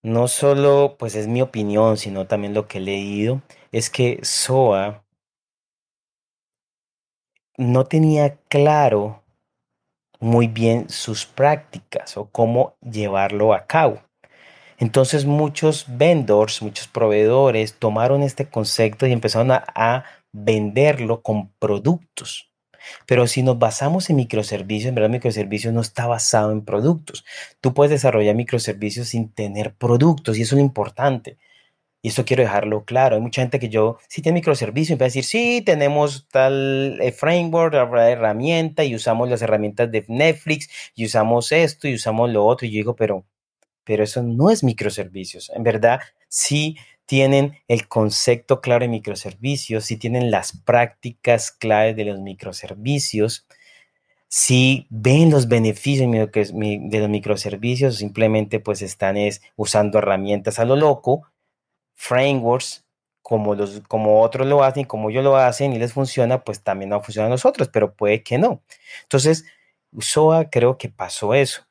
no 0.03 0.27
solo 0.27 0.97
pues 0.99 1.15
es 1.15 1.27
mi 1.27 1.41
opinión, 1.41 1.97
sino 1.97 2.27
también 2.27 2.53
lo 2.53 2.67
que 2.67 2.77
he 2.77 2.81
leído, 2.81 3.41
es 3.71 3.89
que 3.89 4.19
SOA 4.21 5.03
no 7.57 7.85
tenía 7.85 8.37
claro 8.49 9.23
muy 10.19 10.47
bien 10.47 10.89
sus 10.89 11.25
prácticas 11.25 12.17
o 12.17 12.29
cómo 12.29 12.75
llevarlo 12.81 13.53
a 13.53 13.65
cabo. 13.65 14.01
Entonces 14.77 15.25
muchos 15.25 15.85
vendors, 15.87 16.61
muchos 16.61 16.87
proveedores 16.87 17.75
tomaron 17.75 18.23
este 18.23 18.49
concepto 18.49 19.07
y 19.07 19.13
empezaron 19.13 19.51
a, 19.51 19.63
a 19.73 20.03
venderlo 20.35 21.21
con 21.21 21.49
productos. 21.59 22.51
Pero 23.07 23.25
si 23.25 23.41
nos 23.41 23.57
basamos 23.57 24.09
en 24.09 24.17
microservicios, 24.17 24.89
en 24.89 24.95
verdad 24.95 25.09
microservicios 25.09 25.73
no 25.73 25.81
está 25.81 26.05
basado 26.07 26.51
en 26.51 26.63
productos. 26.63 27.25
Tú 27.61 27.73
puedes 27.73 27.91
desarrollar 27.91 28.35
microservicios 28.35 29.07
sin 29.09 29.29
tener 29.29 29.73
productos 29.73 30.37
y 30.37 30.43
eso 30.43 30.55
es 30.55 30.59
lo 30.59 30.65
importante. 30.65 31.37
Y 32.01 32.09
eso 32.09 32.23
quiero 32.23 32.43
dejarlo 32.43 32.85
claro. 32.85 33.15
Hay 33.15 33.21
mucha 33.21 33.41
gente 33.41 33.57
que 33.59 33.69
yo, 33.69 33.97
si 34.07 34.21
tiene 34.21 34.39
microservicio, 34.39 34.93
y 34.95 34.99
va 34.99 35.05
a 35.05 35.07
decir, 35.07 35.23
sí, 35.23 35.63
tenemos 35.65 36.27
tal 36.29 36.99
eh, 37.01 37.11
framework, 37.11 37.73
herramienta, 37.73 38.83
y 38.83 38.93
usamos 38.93 39.27
las 39.27 39.41
herramientas 39.41 39.91
de 39.91 40.05
Netflix, 40.07 40.69
y 40.93 41.05
usamos 41.05 41.51
esto, 41.51 41.87
y 41.87 41.95
usamos 41.95 42.29
lo 42.29 42.45
otro. 42.45 42.67
Y 42.67 42.71
yo 42.71 42.75
digo, 42.75 42.95
pero, 42.95 43.25
pero 43.83 44.03
eso 44.03 44.21
no 44.21 44.51
es 44.51 44.63
microservicios. 44.63 45.49
En 45.55 45.63
verdad, 45.63 45.99
sí 46.27 46.77
tienen 47.05 47.57
el 47.67 47.87
concepto 47.87 48.61
claro 48.61 48.83
de 48.83 48.89
microservicios, 48.89 49.85
si 49.85 49.97
tienen 49.97 50.31
las 50.31 50.57
prácticas 50.57 51.51
claves 51.51 51.95
de 51.95 52.05
los 52.05 52.19
microservicios, 52.19 53.47
si 54.27 54.87
ven 54.89 55.29
los 55.31 55.47
beneficios 55.47 56.11
de 56.11 56.99
los 56.99 57.09
microservicios, 57.09 57.97
simplemente 57.97 58.59
pues 58.59 58.81
están 58.81 59.17
es, 59.17 59.41
usando 59.55 59.99
herramientas 59.99 60.59
a 60.59 60.65
lo 60.65 60.75
loco, 60.75 61.27
frameworks, 61.93 62.85
como, 63.21 64.21
otros 64.21 64.47
lo 64.47 64.63
hacen, 64.63 64.85
como 64.85 65.09
ellos 65.09 65.23
lo 65.23 65.35
hacen 65.37 65.73
y 65.73 65.79
les 65.79 65.93
funciona, 65.93 66.43
pues 66.43 66.61
también 66.61 66.89
no 66.89 67.01
funciona 67.01 67.27
a 67.27 67.31
nosotros, 67.31 67.69
pero 67.69 67.95
puede 67.95 68.21
que 68.21 68.37
no. 68.37 68.61
Entonces, 69.03 69.45
SOA 69.99 70.49
creo 70.49 70.77
que 70.77 70.89
pasó 70.89 71.33
eso 71.33 71.65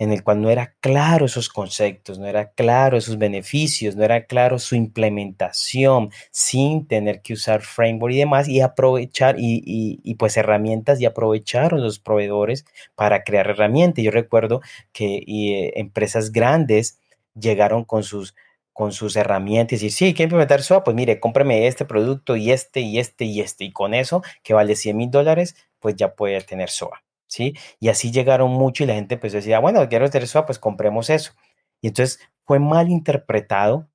en 0.00 0.12
el 0.12 0.24
cual 0.24 0.40
no 0.40 0.48
era 0.48 0.74
claro 0.80 1.26
esos 1.26 1.50
conceptos, 1.50 2.18
no 2.18 2.26
era 2.26 2.52
claro 2.52 2.96
esos 2.96 3.18
beneficios, 3.18 3.96
no 3.96 4.02
era 4.02 4.24
claro 4.24 4.58
su 4.58 4.74
implementación 4.74 6.10
sin 6.30 6.86
tener 6.88 7.20
que 7.20 7.34
usar 7.34 7.60
framework 7.60 8.14
y 8.14 8.18
demás 8.18 8.48
y 8.48 8.62
aprovechar 8.62 9.36
y, 9.38 10.14
pues 10.18 10.38
herramientas 10.38 11.02
y 11.02 11.04
aprovecharon 11.04 11.82
los 11.82 11.98
proveedores 11.98 12.64
para 12.94 13.24
crear 13.24 13.50
herramientas. 13.50 14.02
Yo 14.02 14.10
recuerdo 14.10 14.62
que 14.92 15.18
eh, 15.18 15.72
empresas 15.76 16.32
grandes 16.32 16.98
llegaron 17.38 17.84
con 17.84 18.02
sus 18.02 18.34
con 18.72 18.92
sus 18.92 19.16
herramientas 19.16 19.82
y 19.82 19.90
sí, 19.90 20.14
quiero 20.14 20.28
implementar 20.28 20.62
SOA, 20.62 20.82
pues 20.84 20.96
mire, 20.96 21.20
cómpreme 21.20 21.66
este 21.66 21.84
producto 21.84 22.36
y 22.36 22.52
este 22.52 22.80
y 22.80 22.98
este 22.98 23.26
y 23.26 23.42
este. 23.42 23.64
Y 23.64 23.72
con 23.72 23.92
eso, 23.92 24.22
que 24.42 24.54
vale 24.54 24.76
100 24.76 24.96
mil 24.96 25.10
dólares, 25.10 25.56
pues 25.78 25.96
ya 25.96 26.14
puede 26.14 26.40
tener 26.40 26.70
SOA. 26.70 27.02
¿Sí? 27.30 27.54
Y 27.78 27.88
así 27.88 28.10
llegaron 28.10 28.50
mucho 28.50 28.84
y 28.84 28.86
la 28.86 28.94
gente 28.94 29.14
empezó 29.14 29.36
a 29.36 29.40
decir, 29.40 29.54
ah, 29.54 29.60
bueno, 29.60 29.88
quiero 29.88 30.04
hacer 30.04 30.24
eso, 30.24 30.44
pues 30.44 30.58
compremos 30.58 31.08
eso. 31.10 31.32
Y 31.80 31.88
entonces 31.88 32.20
fue 32.44 32.58
mal 32.58 32.90
interpretado, 32.90 33.88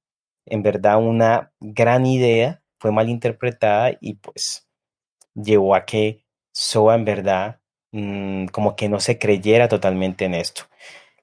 en 0.45 0.63
verdad 0.63 0.97
una 0.97 1.51
gran 1.59 2.05
idea, 2.05 2.63
fue 2.79 2.91
mal 2.91 3.09
interpretada 3.09 3.91
y 3.99 4.15
pues 4.15 4.67
llevó 5.35 5.75
a 5.75 5.85
que 5.85 6.25
SOA 6.53 6.95
en 6.95 7.05
verdad 7.05 7.59
mm, 7.91 8.47
como 8.47 8.75
que 8.75 8.89
no 8.89 8.99
se 8.99 9.19
creyera 9.19 9.67
totalmente 9.67 10.25
en 10.25 10.35
esto. 10.35 10.63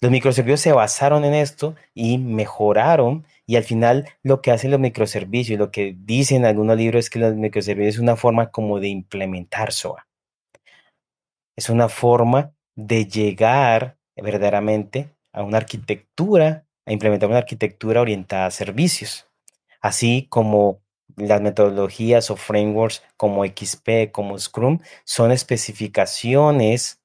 Los 0.01 0.11
microservicios 0.11 0.61
se 0.61 0.73
basaron 0.73 1.25
en 1.25 1.35
esto 1.35 1.77
y 1.95 2.19
mejoraron 2.19 3.25
y 3.47 3.57
al 3.57 3.65
final 3.65 4.09
lo 4.23 4.43
que 4.43 4.51
hacen 4.51 4.71
los 4.73 4.81
microservicios, 4.81 5.59
lo 5.59 5.71
que 5.71 5.95
dicen 5.97 6.45
algunos 6.45 6.77
libros 6.77 7.07
es 7.07 7.11
que 7.11 7.21
los 7.21 7.35
microservicios 7.35 7.95
es 7.97 8.01
una 8.01 8.17
forma 8.17 8.51
como 8.51 8.81
de 8.81 8.89
implementar 8.89 9.73
SOA 9.73 10.07
es 11.57 11.69
una 11.69 11.89
forma 11.89 12.55
de 12.75 13.07
llegar 13.07 13.99
verdaderamente 14.17 15.15
a 15.33 15.43
una 15.43 15.59
arquitectura, 15.59 16.67
a 16.87 16.93
implementar 16.93 17.29
una 17.29 17.39
arquitectura 17.39 18.01
orientada 18.01 18.47
a 18.47 18.51
servicios, 18.51 19.29
así 19.81 20.27
como 20.29 20.83
las 21.17 21.41
metodologías 21.41 22.31
o 22.31 22.37
frameworks 22.37 23.03
como 23.17 23.45
XP, 23.45 24.11
como 24.13 24.39
Scrum, 24.39 24.81
son 25.05 25.33
especificaciones, 25.33 27.03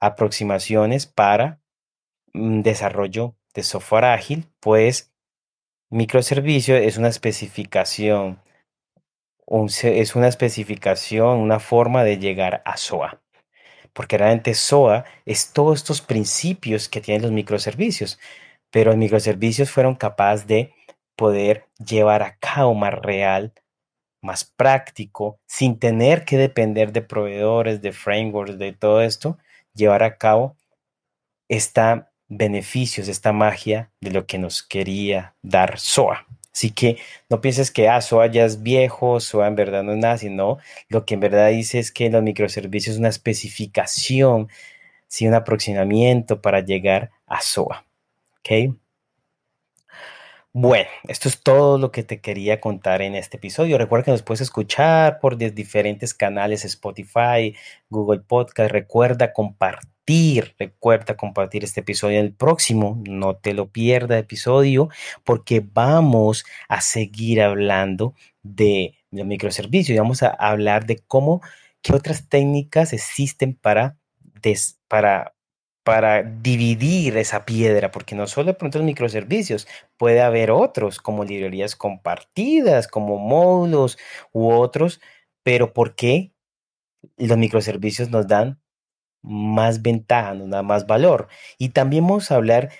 aproximaciones 0.00 1.06
para 1.06 1.60
desarrollo 2.32 3.34
de 3.54 3.62
software 3.62 4.04
ágil, 4.04 4.46
pues 4.60 5.12
microservicio 5.90 6.76
es 6.76 6.98
una 6.98 7.08
especificación, 7.08 8.40
es 9.82 10.14
una 10.14 10.28
especificación, 10.28 11.38
una 11.38 11.58
forma 11.58 12.04
de 12.04 12.18
llegar 12.18 12.62
a 12.64 12.76
SOA 12.76 13.20
porque 13.98 14.16
realmente 14.16 14.54
SOA 14.54 15.04
es 15.26 15.52
todos 15.52 15.80
estos 15.80 16.00
principios 16.00 16.88
que 16.88 17.00
tienen 17.00 17.22
los 17.22 17.32
microservicios, 17.32 18.20
pero 18.70 18.92
los 18.92 18.96
microservicios 18.96 19.72
fueron 19.72 19.96
capaces 19.96 20.46
de 20.46 20.72
poder 21.16 21.64
llevar 21.84 22.22
a 22.22 22.36
cabo 22.36 22.74
más 22.74 22.94
real, 22.94 23.52
más 24.22 24.44
práctico, 24.44 25.40
sin 25.48 25.80
tener 25.80 26.24
que 26.24 26.36
depender 26.36 26.92
de 26.92 27.02
proveedores, 27.02 27.82
de 27.82 27.90
frameworks, 27.90 28.56
de 28.56 28.72
todo 28.72 29.02
esto, 29.02 29.36
llevar 29.74 30.04
a 30.04 30.16
cabo 30.16 30.56
estos 31.48 32.04
beneficios, 32.28 33.08
esta 33.08 33.32
magia 33.32 33.90
de 34.00 34.12
lo 34.12 34.26
que 34.26 34.38
nos 34.38 34.62
quería 34.62 35.34
dar 35.42 35.80
SOA. 35.80 36.24
Así 36.52 36.70
que 36.70 36.98
no 37.30 37.40
pienses 37.40 37.70
que 37.70 37.88
ah, 37.88 38.00
SOA 38.00 38.26
ya 38.28 38.44
es 38.44 38.62
viejo, 38.62 39.20
SOA 39.20 39.48
en 39.48 39.56
verdad 39.56 39.82
no 39.84 39.92
es 39.92 39.98
nada, 39.98 40.18
sino 40.18 40.58
lo 40.88 41.04
que 41.04 41.14
en 41.14 41.20
verdad 41.20 41.50
dice 41.50 41.78
es 41.78 41.92
que 41.92 42.10
los 42.10 42.22
microservicios 42.22 42.94
es 42.94 42.98
una 42.98 43.08
especificación, 43.08 44.48
sí, 45.06 45.26
un 45.28 45.34
aproximamiento 45.34 46.40
para 46.42 46.60
llegar 46.60 47.10
a 47.26 47.40
SOA. 47.40 47.84
¿Ok? 48.40 48.74
Bueno, 50.52 50.88
esto 51.04 51.28
es 51.28 51.42
todo 51.42 51.78
lo 51.78 51.92
que 51.92 52.02
te 52.02 52.20
quería 52.20 52.60
contar 52.60 53.02
en 53.02 53.14
este 53.14 53.36
episodio. 53.36 53.78
Recuerda 53.78 54.06
que 54.06 54.10
nos 54.12 54.22
puedes 54.22 54.40
escuchar 54.40 55.20
por 55.20 55.36
diferentes 55.36 56.14
canales, 56.14 56.64
Spotify, 56.64 57.54
Google 57.90 58.20
Podcast. 58.20 58.72
Recuerda 58.72 59.32
compartir 59.32 59.97
Recuerda 60.58 61.18
compartir 61.18 61.64
este 61.64 61.80
episodio 61.80 62.20
el 62.20 62.32
próximo. 62.32 62.98
No 63.06 63.36
te 63.36 63.52
lo 63.52 63.68
pierda 63.70 64.18
episodio 64.18 64.88
porque 65.22 65.60
vamos 65.60 66.46
a 66.68 66.80
seguir 66.80 67.42
hablando 67.42 68.14
de 68.42 68.94
los 69.10 69.26
microservicios 69.26 69.94
y 69.94 69.98
vamos 69.98 70.22
a 70.22 70.28
hablar 70.28 70.86
de 70.86 70.98
cómo, 71.06 71.42
qué 71.82 71.94
otras 71.94 72.26
técnicas 72.26 72.94
existen 72.94 73.54
para, 73.54 73.98
para, 74.88 75.34
para 75.82 76.22
dividir 76.22 77.18
esa 77.18 77.44
piedra, 77.44 77.90
porque 77.90 78.14
no 78.14 78.26
solo 78.26 78.46
de 78.46 78.54
pronto 78.54 78.78
los 78.78 78.86
microservicios, 78.86 79.68
puede 79.98 80.22
haber 80.22 80.50
otros 80.50 81.00
como 81.00 81.24
librerías 81.24 81.76
compartidas, 81.76 82.88
como 82.88 83.18
módulos 83.18 83.98
u 84.32 84.50
otros, 84.52 85.02
pero 85.42 85.74
¿por 85.74 85.94
qué 85.96 86.32
los 87.18 87.36
microservicios 87.36 88.08
nos 88.08 88.26
dan 88.26 88.58
más 89.28 89.82
ventaja, 89.82 90.34
nos 90.34 90.50
da 90.50 90.62
más 90.62 90.86
valor. 90.86 91.28
Y 91.58 91.70
también 91.70 92.06
vamos 92.06 92.30
a 92.30 92.36
hablar 92.36 92.70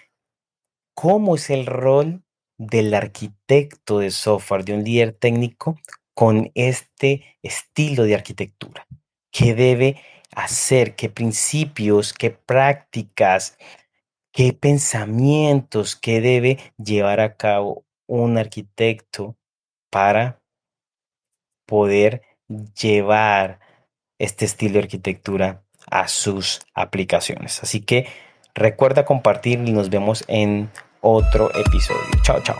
cómo 0.94 1.36
es 1.36 1.50
el 1.50 1.66
rol 1.66 2.24
del 2.56 2.94
arquitecto 2.94 4.00
de 4.00 4.10
software, 4.10 4.64
de 4.64 4.74
un 4.74 4.84
líder 4.84 5.12
técnico 5.12 5.78
con 6.14 6.50
este 6.54 7.38
estilo 7.42 8.04
de 8.04 8.14
arquitectura. 8.16 8.86
¿Qué 9.30 9.54
debe 9.54 10.02
hacer? 10.34 10.96
¿Qué 10.96 11.08
principios? 11.08 12.12
¿Qué 12.12 12.30
prácticas? 12.30 13.56
¿Qué 14.32 14.52
pensamientos? 14.52 15.94
¿Qué 15.94 16.20
debe 16.20 16.58
llevar 16.76 17.20
a 17.20 17.36
cabo 17.36 17.84
un 18.06 18.38
arquitecto 18.38 19.36
para 19.90 20.42
poder 21.66 22.22
llevar 22.48 23.60
este 24.18 24.46
estilo 24.46 24.74
de 24.74 24.80
arquitectura 24.80 25.64
a 25.90 26.08
sus 26.08 26.60
aplicaciones. 26.74 27.62
Así 27.62 27.80
que 27.80 28.06
recuerda 28.54 29.04
compartir 29.04 29.60
y 29.66 29.72
nos 29.72 29.90
vemos 29.90 30.24
en 30.28 30.70
otro 31.00 31.50
episodio. 31.54 32.02
Chao, 32.22 32.40
chao. 32.42 32.56